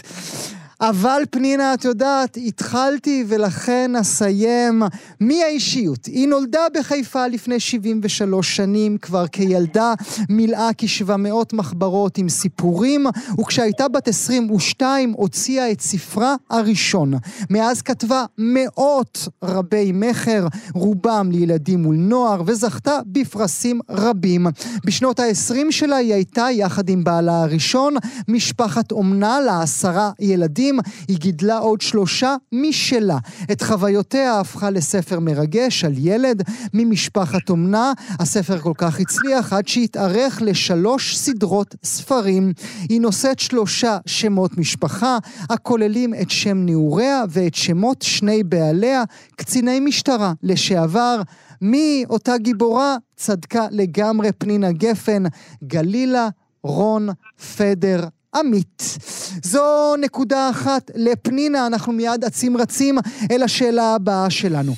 אבל 0.89 1.23
פנינה, 1.31 1.75
את 1.75 1.85
יודעת, 1.85 2.39
התחלתי 2.47 3.25
ולכן 3.29 3.97
אסיים. 4.01 4.83
מי 5.21 5.45
האישיות? 5.45 6.07
היא 6.07 6.29
נולדה 6.29 6.67
בחיפה 6.75 7.27
לפני 7.27 7.61
73 7.61 8.57
שנים, 8.57 8.99
כבר 8.99 9.27
כילדה 9.27 9.95
מילאה 10.29 10.69
כ-700 10.79 11.57
מחברות 11.57 12.19
עם 12.19 12.29
סיפורים, 12.29 13.07
וכשהייתה 13.41 13.89
בת 13.89 14.09
22 14.09 15.13
הוציאה 15.13 15.71
את 15.71 15.81
ספרה 15.81 16.35
הראשון. 16.51 17.13
מאז 17.51 17.83
כתבה 17.83 18.25
מאות 18.39 19.29
רבי 19.45 19.93
מכר, 19.95 20.47
רובם 20.75 21.29
לילדים 21.33 21.83
מול 21.83 21.97
נוער, 21.97 22.43
וזכתה 22.47 22.99
בפרסים 23.07 23.81
רבים. 23.91 24.47
בשנות 24.85 25.21
ה-20 25.21 25.71
שלה 25.71 25.97
היא 25.97 26.15
הייתה, 26.15 26.47
יחד 26.53 26.89
עם 26.89 27.05
בעלה 27.05 27.43
הראשון, 27.43 27.95
משפחת 28.29 28.93
אומנה 28.93 29.41
לעשרה 29.41 30.11
ילדים. 30.21 30.74
היא 31.09 31.17
גידלה 31.17 31.59
עוד 31.59 31.81
שלושה 31.81 32.37
משלה. 32.53 33.19
את 33.53 33.63
חוויותיה 33.63 34.41
הפכה 34.41 34.71
לספר 34.71 35.21
מרגש 35.21 35.85
על 35.85 35.93
ילד 35.97 36.43
ממשפחת 36.75 37.51
אומנה. 37.51 37.93
הספר 38.21 38.59
כל 38.59 38.73
כך 38.79 39.01
הצליח 39.01 39.53
עד 39.53 39.69
שהתארך 39.69 40.43
לשלוש 40.43 41.17
סדרות 41.17 41.75
ספרים. 41.85 42.53
היא 42.89 43.01
נושאת 43.01 43.39
שלושה 43.39 43.99
שמות 44.07 44.59
משפחה, 44.59 45.19
הכוללים 45.51 46.15
את 46.15 46.31
שם 46.31 46.59
נעוריה 46.59 47.23
ואת 47.29 47.55
שמות 47.55 48.03
שני 48.03 48.43
בעליה, 48.43 49.03
קציני 49.37 49.81
משטרה 49.81 50.33
לשעבר. 50.43 51.23
מי 51.61 52.05
אותה 52.11 52.39
גיבורה? 52.39 52.97
צדקה 53.17 53.67
לגמרי 53.71 54.33
פנינה 54.39 54.73
גפן, 54.73 55.23
גלילה 55.65 56.29
רון 56.63 57.09
פדר 57.57 58.05
עמית. 58.37 58.99
זו 59.43 59.97
נקודה 60.01 60.51
אחת 60.51 60.91
לפנינה, 60.95 61.67
אנחנו 61.67 61.93
מיד 61.93 62.25
אצים 62.25 62.57
רצים 62.57 62.99
אל 63.31 63.43
השאלה 63.43 63.95
הבאה 63.95 64.31
שלנו. 64.31 64.73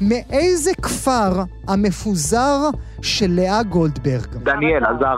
מאיזה 0.00 0.70
כפר 0.82 1.42
המפוזר 1.68 2.70
של 3.02 3.30
לאה 3.30 3.62
גולדברג? 3.62 4.26
דניאל, 4.42 4.84
עזר. 4.84 5.16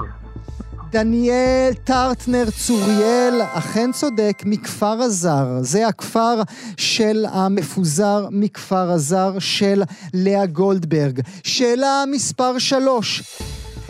דניאל 0.91 1.73
טרטנר 1.85 2.45
צוריאל, 2.51 3.41
אכן 3.53 3.93
צודק, 3.93 4.43
מכפר 4.47 4.87
הזר. 5.03 5.47
זה 5.61 5.87
הכפר 5.89 6.43
של 6.77 7.27
המפוזר 7.33 8.27
מכפר 8.31 8.91
הזר 8.91 9.39
של 9.39 9.83
לאה 10.15 10.47
גולדברג. 10.47 11.21
שאלה 11.45 12.05
מספר 12.11 12.59
שלוש. 12.59 13.23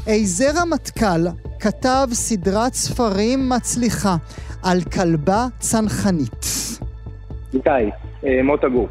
איזה 0.07 0.44
רמטכ"ל 0.61 1.26
כתב 1.61 2.07
סדרת 2.12 2.74
ספרים 2.74 3.48
מצליחה 3.48 4.16
על 4.62 4.80
כלבה 4.80 5.46
צנחנית? 5.59 6.46
איתי, 7.55 7.70
אה, 8.24 8.42
מוטה 8.42 8.68
גור. 8.68 8.88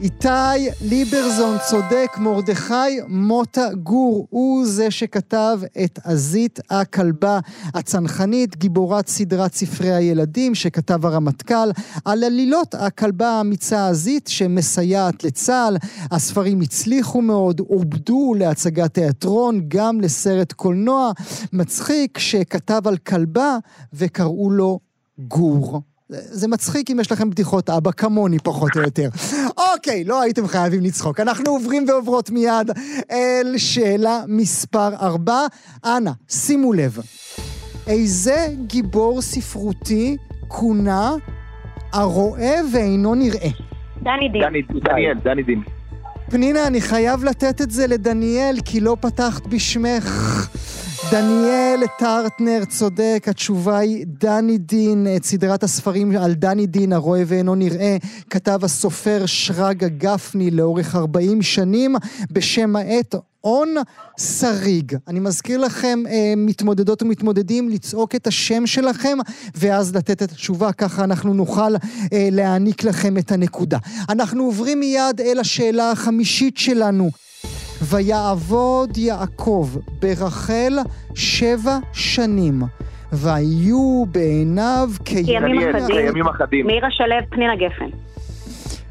איתי 0.00 0.70
ליברזון 0.80 1.56
צודק, 1.70 2.10
מרדכי 2.18 3.00
מוטה 3.08 3.74
גור 3.82 4.26
הוא 4.30 4.66
זה 4.66 4.90
שכתב 4.90 5.58
את 5.84 5.98
עזית 6.04 6.60
הכלבה 6.70 7.38
הצנחנית, 7.74 8.56
גיבורת 8.56 9.08
סדרת 9.08 9.54
ספרי 9.54 9.94
הילדים 9.94 10.54
שכתב 10.54 11.06
הרמטכ"ל, 11.06 11.70
על 12.04 12.24
עלילות 12.24 12.74
הכלבה 12.74 13.28
האמיצה 13.28 13.88
עזית 13.88 14.28
שמסייעת 14.28 15.24
לצה"ל. 15.24 15.76
הספרים 16.10 16.60
הצליחו 16.60 17.22
מאוד, 17.22 17.60
עובדו 17.60 18.34
להצגת 18.38 18.94
תיאטרון, 18.94 19.60
גם 19.68 20.00
לסרט 20.00 20.52
קולנוע 20.52 21.12
מצחיק 21.52 22.18
שכתב 22.18 22.82
על 22.84 22.96
כלבה 22.96 23.56
וקראו 23.92 24.50
לו 24.50 24.80
גור. 25.18 25.82
זה 26.10 26.48
מצחיק 26.48 26.90
אם 26.90 27.00
יש 27.00 27.12
לכם 27.12 27.30
בדיחות 27.30 27.70
אבא 27.70 27.90
כמוני 27.90 28.38
פחות 28.38 28.76
או 28.76 28.80
יותר. 28.80 29.08
אוקיי, 29.56 30.04
לא 30.04 30.22
הייתם 30.22 30.46
חייבים 30.48 30.82
לצחוק. 30.82 31.20
אנחנו 31.20 31.50
עוברים 31.50 31.84
ועוברות 31.88 32.30
מיד 32.30 32.70
אל 33.10 33.54
שאלה 33.56 34.20
מספר 34.28 34.94
4. 34.94 35.46
אנא, 35.84 36.10
שימו 36.28 36.72
לב. 36.72 36.98
איזה 37.86 38.46
גיבור 38.66 39.22
ספרותי 39.22 40.16
כונה 40.48 41.14
הרואה 41.92 42.60
ואינו 42.72 43.14
נראה? 43.14 43.50
דני 44.02 44.28
דין. 44.32 44.42
דניאל, 44.84 45.18
דני 45.24 45.42
דין. 45.42 45.62
פנינה, 46.30 46.66
אני 46.66 46.80
חייב 46.80 47.24
לתת 47.24 47.60
את 47.60 47.70
זה 47.70 47.86
לדניאל, 47.86 48.56
כי 48.64 48.80
לא 48.80 48.96
פתחת 49.00 49.46
בשמך. 49.46 50.48
דניאל 51.10 51.80
טרטנר 51.98 52.64
צודק, 52.64 53.24
התשובה 53.26 53.78
היא 53.78 54.04
דני 54.06 54.58
דין, 54.58 55.06
את 55.16 55.24
סדרת 55.24 55.62
הספרים 55.62 56.16
על 56.16 56.34
דני 56.34 56.66
דין, 56.66 56.92
הרואה 56.92 57.22
ואינו 57.26 57.54
נראה, 57.54 57.96
כתב 58.30 58.58
הסופר 58.62 59.26
שרגא 59.26 59.88
גפני 59.88 60.50
לאורך 60.50 60.96
40 60.96 61.42
שנים, 61.42 61.96
בשם 62.30 62.76
העט 62.76 63.14
און 63.44 63.74
שריג. 64.20 64.96
אני 65.08 65.20
מזכיר 65.20 65.58
לכם, 65.58 65.98
אה, 66.08 66.34
מתמודדות 66.36 67.02
ומתמודדים, 67.02 67.68
לצעוק 67.68 68.14
את 68.14 68.26
השם 68.26 68.66
שלכם, 68.66 69.18
ואז 69.54 69.96
לתת 69.96 70.22
את 70.22 70.32
התשובה, 70.32 70.72
ככה 70.72 71.04
אנחנו 71.04 71.34
נוכל 71.34 71.74
אה, 72.12 72.28
להעניק 72.32 72.84
לכם 72.84 73.18
את 73.18 73.32
הנקודה. 73.32 73.78
אנחנו 74.08 74.44
עוברים 74.44 74.80
מיד 74.80 75.20
אל 75.20 75.38
השאלה 75.40 75.90
החמישית 75.90 76.56
שלנו. 76.56 77.10
ויעבוד 77.90 78.96
יעקב 78.96 79.68
ברחל 80.02 80.72
שבע 81.14 81.78
שנים, 81.92 82.62
והיו 83.12 84.04
בעיניו 84.12 84.88
כימים 85.04 85.58
אחדים. 85.76 86.06
כימים 86.06 86.28
אחדים. 86.28 86.66
מאירה 86.66 86.90
שלו, 86.90 87.14
פנינה 87.30 87.56
גפן. 87.56 87.90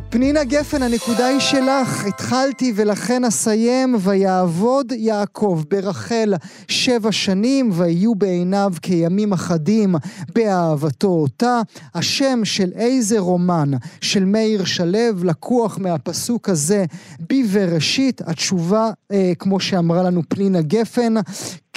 פנינה 0.10 0.44
גפן, 0.44 0.82
הנקודה 0.82 1.26
היא 1.26 1.40
שלך. 1.40 2.06
התחלתי 2.06 2.74
ולכן 2.76 3.26
אסיים. 3.26 3.96
ויעבוד 4.00 4.92
יעקב 4.92 5.64
ברחל 5.70 6.34
שבע 6.68 7.12
שנים, 7.12 7.70
ויהיו 7.74 8.16
בעיניו 8.16 8.74
כימים 8.82 9.34
אחדים 9.34 9.96
באהבתו 10.36 11.08
אותה. 11.08 11.62
השם 11.96 12.46
של 12.46 12.72
איזה 12.76 13.20
רומן 13.20 13.72
של 14.02 14.26
מאיר 14.26 14.66
שלו 14.66 15.24
לקוח 15.24 15.78
מהפסוק 15.78 16.50
הזה 16.50 16.86
בבראשית. 17.30 18.22
התשובה, 18.26 18.90
אה, 19.12 19.32
כמו 19.40 19.60
שאמרה 19.60 20.04
לנו 20.04 20.22
פנינה 20.30 20.62
גפן, 20.62 21.14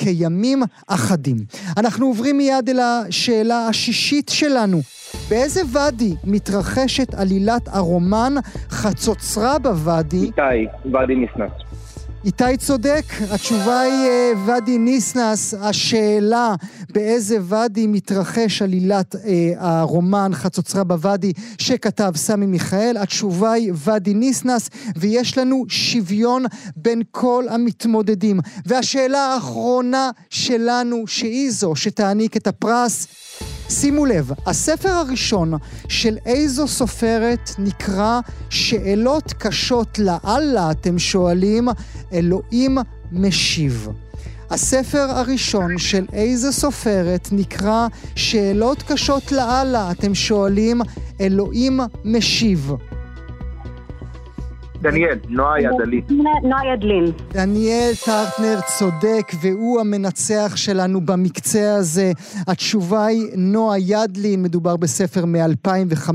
כימים 0.00 0.62
אחדים. 0.86 1.36
אנחנו 1.76 2.06
עוברים 2.06 2.36
מיד 2.36 2.68
אל 2.68 2.80
השאלה 2.80 3.66
השישית 3.66 4.28
שלנו. 4.28 4.80
באיזה 5.28 5.60
ואדי 5.72 6.14
מתרחשת 6.24 7.14
עלילת 7.14 7.68
הרומן 7.68 8.34
חצוצרה 8.70 9.58
בוואדי? 9.58 10.16
איתי, 10.16 10.66
ואדי 10.92 11.14
ניסנס. 11.14 11.52
איתי 12.24 12.56
צודק, 12.56 13.04
התשובה 13.30 13.80
היא 13.80 14.08
אה, 14.08 14.32
ואדי 14.46 14.78
ניסנס, 14.78 15.54
השאלה 15.54 16.54
באיזה 16.92 17.36
ואדי 17.42 17.86
מתרחש 17.86 18.62
עלילת 18.62 19.16
אה, 19.16 19.52
הרומן 19.58 20.30
חצוצרה 20.34 20.84
בוואדי 20.84 21.32
שכתב 21.58 22.12
סמי 22.16 22.46
מיכאל, 22.46 22.96
התשובה 22.96 23.52
היא 23.52 23.72
ואדי 23.74 24.14
ניסנס, 24.14 24.70
ויש 24.96 25.38
לנו 25.38 25.64
שוויון 25.68 26.44
בין 26.76 27.02
כל 27.10 27.44
המתמודדים. 27.50 28.40
והשאלה 28.66 29.18
האחרונה 29.18 30.10
שלנו, 30.30 31.06
שהיא 31.06 31.50
זו 31.50 31.76
שתעניק 31.76 32.36
את 32.36 32.46
הפרס, 32.46 33.06
שימו 33.70 34.06
לב, 34.06 34.30
הספר 34.46 34.88
הראשון 34.88 35.52
של 35.88 36.18
איזו 36.26 36.68
סופרת 36.68 37.50
נקרא 37.58 38.20
שאלות 38.50 39.32
קשות 39.32 39.98
לאללה, 39.98 40.70
אתם 40.70 40.98
שואלים, 40.98 41.68
אלוהים 42.12 42.78
משיב. 43.12 43.88
הספר 44.50 45.06
הראשון 45.10 45.78
של 45.78 46.06
איזה 46.12 46.52
סופרת 46.52 47.28
נקרא 47.32 47.86
שאלות 48.14 48.82
קשות 48.82 49.32
לאללה, 49.32 49.90
אתם 49.90 50.14
שואלים, 50.14 50.80
אלוהים 51.20 51.80
משיב. 52.04 52.72
דניאל, 54.82 55.18
נועה 55.28 55.60
ידלין. 55.60 56.02
נועה 56.42 56.74
ידלין. 56.74 57.04
דניאל 57.32 57.92
טרטנר 58.04 58.58
צודק, 58.78 59.32
והוא 59.42 59.80
המנצח 59.80 60.52
שלנו 60.56 61.00
במקצה 61.00 61.74
הזה. 61.74 62.12
התשובה 62.46 63.06
היא 63.06 63.26
נועה 63.36 63.78
ידלין, 63.78 64.42
מדובר 64.42 64.76
בספר 64.76 65.24
מ-2005, 65.24 66.10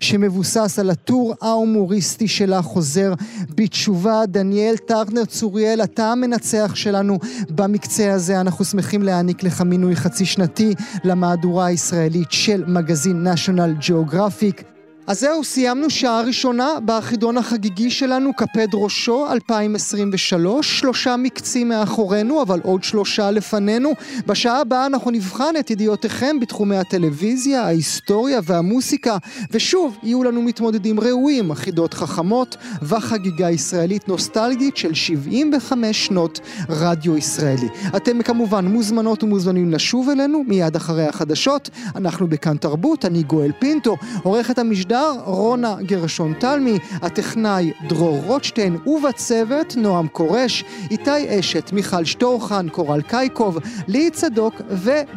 שמבוסס 0.00 0.78
על 0.78 0.90
הטור 0.90 1.34
ההומוריסטי 1.42 2.28
שלה 2.28 2.62
חוזר 2.62 3.12
בתשובה. 3.54 4.22
דניאל 4.26 4.76
טרטנר 4.76 5.24
צוריאל, 5.24 5.80
אתה 5.82 6.12
המנצח 6.12 6.74
שלנו 6.74 7.18
במקצה 7.50 8.12
הזה. 8.12 8.40
אנחנו 8.40 8.64
שמחים 8.64 9.02
להעניק 9.02 9.42
לך 9.42 9.60
מינוי 9.60 9.96
חצי 9.96 10.24
שנתי 10.24 10.74
למהדורה 11.04 11.66
הישראלית 11.66 12.32
של 12.32 12.64
מגזין 12.66 13.26
national 13.26 13.84
geographic. 13.84 14.79
אז 15.10 15.20
זהו, 15.20 15.44
סיימנו 15.44 15.90
שעה 15.90 16.20
ראשונה 16.20 16.68
בחידון 16.84 17.38
החגיגי 17.38 17.90
שלנו, 17.90 18.34
קפד 18.34 18.66
ראשו 18.74 19.26
2023. 19.32 20.78
שלושה 20.78 21.16
מקצים 21.16 21.68
מאחורינו, 21.68 22.42
אבל 22.42 22.60
עוד 22.62 22.84
שלושה 22.84 23.30
לפנינו. 23.30 23.92
בשעה 24.26 24.60
הבאה 24.60 24.86
אנחנו 24.86 25.10
נבחן 25.10 25.54
את 25.60 25.70
ידיעותיכם 25.70 26.40
בתחומי 26.40 26.76
הטלוויזיה, 26.76 27.62
ההיסטוריה 27.62 28.40
והמוסיקה, 28.44 29.16
ושוב, 29.50 29.96
יהיו 30.02 30.24
לנו 30.24 30.42
מתמודדים 30.42 31.00
ראויים, 31.00 31.54
חידות 31.54 31.94
חכמות 31.94 32.56
וחגיגה 32.82 33.50
ישראלית 33.50 34.08
נוסטלגית 34.08 34.76
של 34.76 34.94
75 34.94 36.06
שנות 36.06 36.40
רדיו 36.68 37.16
ישראלי. 37.16 37.68
אתם 37.96 38.22
כמובן 38.22 38.66
מוזמנות 38.66 39.22
ומוזמנים 39.22 39.70
לשוב 39.70 40.08
אלינו 40.08 40.44
מיד 40.46 40.76
אחרי 40.76 41.06
החדשות. 41.06 41.70
אנחנו 41.96 42.26
בכאן 42.26 42.56
תרבות, 42.56 43.04
אני 43.04 43.22
גואל 43.22 43.52
פינטו, 43.58 43.96
עורכת 44.22 44.58
המשדר 44.58 44.99
רונה 45.24 45.76
גרשון 45.82 46.34
תלמי, 46.38 46.78
הטכנאי 47.02 47.72
דרור 47.88 48.22
רוטשטיין, 48.26 48.76
ובצוות 48.86 49.76
נועם 49.76 50.08
קורש, 50.08 50.64
איתי 50.90 51.40
אשת, 51.40 51.72
מיכל 51.72 52.04
שטורחן, 52.04 52.68
קורל 52.68 53.02
קייקוב, 53.02 53.58
ליהי 53.88 54.10
צדוק 54.10 54.54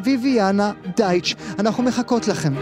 וויביאנה 0.03 0.71
דייטש. 0.95 1.35
אנחנו 1.59 1.83
מחכות 1.83 2.27
לכם. 2.27 2.53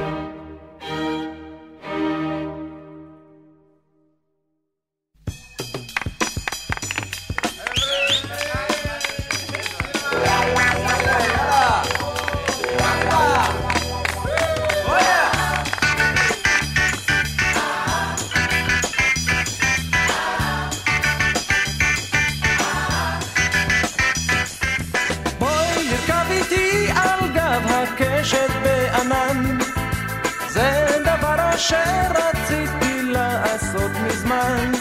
דבר 31.61 31.67
אשר 31.67 32.11
רציתי 32.15 33.01
לעשות 33.03 33.91
מזמן. 34.07 34.71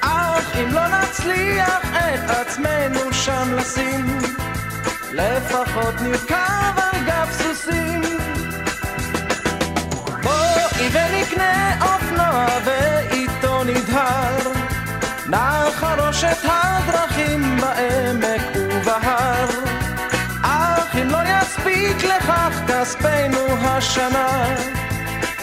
אך 0.00 0.56
אם 0.56 0.72
לא 0.72 0.88
נצליח 0.88 1.80
את 1.92 2.30
עצמנו 2.30 3.12
שם 3.12 3.54
לשים 3.54 4.18
לפחות 5.12 5.94
נרכב 6.00 6.72
על 6.76 7.04
גב 7.06 7.28
סוסים. 7.32 8.02
בואי 10.22 10.88
ונקנה 10.92 11.76
אופנוע 11.82 12.46
ואיתו 12.64 13.64
נדהר 13.64 14.52
נחרוש 15.28 16.24
את 16.24 16.44
הדרכים 16.44 17.56
בעמק 17.60 18.42
ובהר. 18.54 19.48
אך 20.42 20.96
אם 21.02 21.10
לא 21.10 21.18
יספיק 21.24 22.04
לכך 22.04 22.60
כספנו 22.68 23.46
השנה 23.64 24.77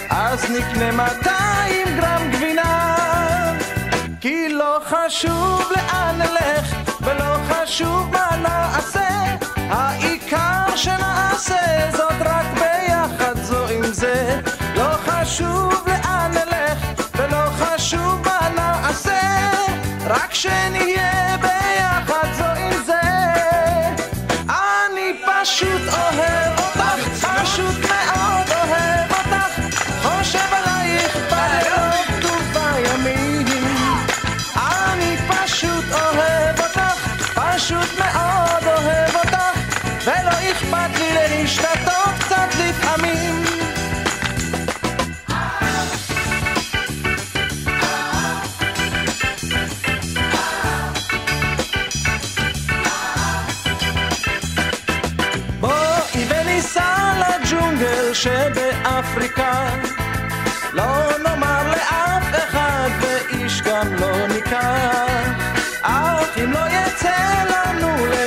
אז 0.09 0.51
נקנה 0.51 0.91
200 0.91 1.87
גרם 1.99 2.31
גבינה. 2.31 2.95
כי 4.21 4.49
לא 4.49 4.79
חשוב 4.85 5.71
לאן 5.75 6.15
נלך 6.17 6.75
ולא 7.01 7.37
חשוב 7.49 8.11
מה 8.11 8.37
נעשה 8.37 9.09
העיקר 9.55 10.75
שנעשה 10.75 11.91
זאת 11.91 12.21
רק 12.21 12.45
ביחד 12.53 13.37
זו 13.43 13.67
עם 13.67 13.93
זה. 13.93 14.39
לא 14.75 14.89
חשוב 15.05 15.73
לאן 15.87 16.31
נלך 16.31 16.79
ולא 17.15 17.49
חשוב 17.59 18.21
מה 18.25 18.49
נעשה 18.55 19.21
רק 20.07 20.33
שנהיה 20.33 21.37
ביחד 21.41 21.54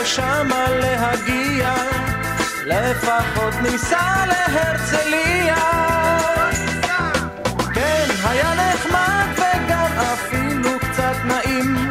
לשם 0.08 0.48
להגיע 0.80 1.74
לפחות 2.66 3.54
ניסע 3.62 4.24
להרצליה. 4.26 5.56
כן, 7.74 8.06
היה 8.24 8.54
נחמד 8.54 9.26
וגם 9.34 9.90
אפילו 10.12 10.70
קצת 10.78 11.14
נעים. 11.24 11.90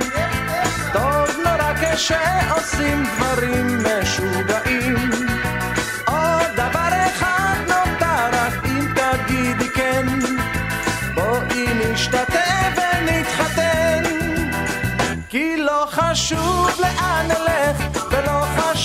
טוב 0.93 1.37
נורא 1.45 1.73
כשעושים 1.81 3.03
דברים 3.03 3.77
משוגעים. 3.77 4.95
עוד 6.07 6.59
כן. 15.35 15.57
לא 15.57 15.85
חשוב 15.91 16.69
לאן 16.79 17.27
נלך 17.27 17.96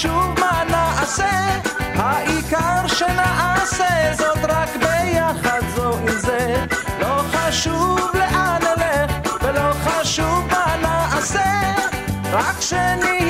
חשוב 0.03 0.41
מה 0.41 0.63
נעשה 0.71 1.61
העיקר 1.95 2.87
שנעשה 2.87 4.15
זאת 4.19 4.39
רק 4.49 4.69
ביחד 4.77 5.61
זו 5.75 5.93
עם 5.93 6.19
זה. 6.19 6.65
לא 7.01 7.23
חשוב 7.33 8.11
לאן 8.15 8.59
נלך 8.63 9.35
ולא 9.43 9.73
חשוב 9.85 10.47
מה 10.51 10.77
נעשה 10.83 11.75
רק 12.33 12.61
שנהיה 12.61 13.22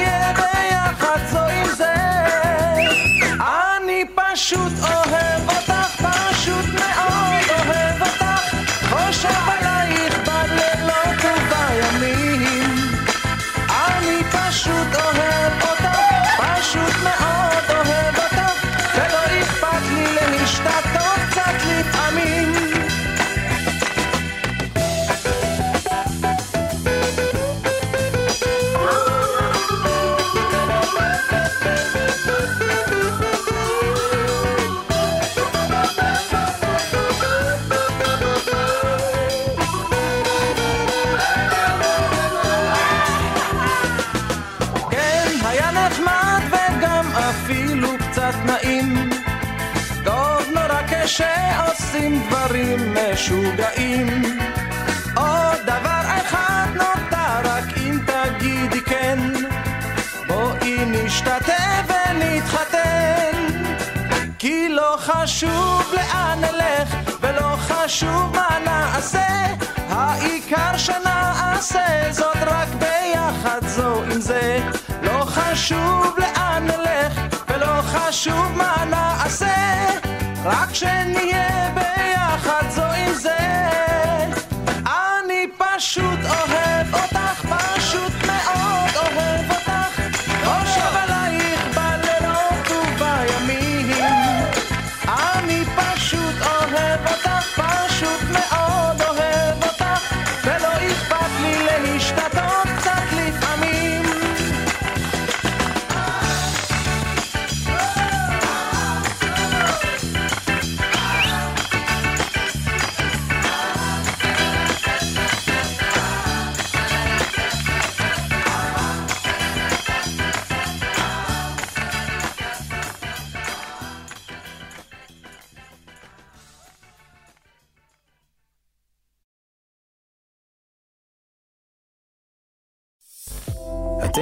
חיים. 48.53 49.11
טוב 50.05 50.43
נורא 50.55 50.83
כשעושים 50.89 52.23
דברים 52.29 52.95
משוגעים. 52.95 54.23
עוד 55.17 55.61
דבר 55.65 56.01
אחד 56.05 56.67
נותר 56.75 57.49
רק 57.51 57.65
אם 57.77 57.99
תגידי 58.07 58.81
כן. 58.81 59.19
בואי 60.27 60.85
נשתתף 60.87 61.87
ונתחתן. 61.87 63.37
כי 64.39 64.69
לא 64.69 64.97
חשוב 64.99 65.95
לאן 65.95 66.39
נלך 66.41 66.95
ולא 67.21 67.57
חשוב 67.57 68.37
מה 68.37 68.59
נעשה. 68.65 69.47
העיקר 69.89 70.77
שנעשה 70.77 71.87
זאת 72.11 72.37
רק 72.47 72.69
ביחד 72.69 73.67
זו 73.67 74.03
עם 74.03 74.21
זה. 74.21 74.61
לא 75.03 75.25
חשוב 75.25 76.17
לאן 76.19 76.67
נלך 76.67 77.32
חשוב 77.93 78.53
מה 78.57 78.85
נעשה. 78.91 79.55
רק 80.45 80.75
שנהיה 80.75 81.71
ביחד 81.75 82.71
זו 82.71 82.83
עם 82.83 83.15
זה. 83.15 83.37
אני 84.87 85.47
פשוט 85.59 86.19
אוהב 86.25 86.95
אותך, 86.95 87.12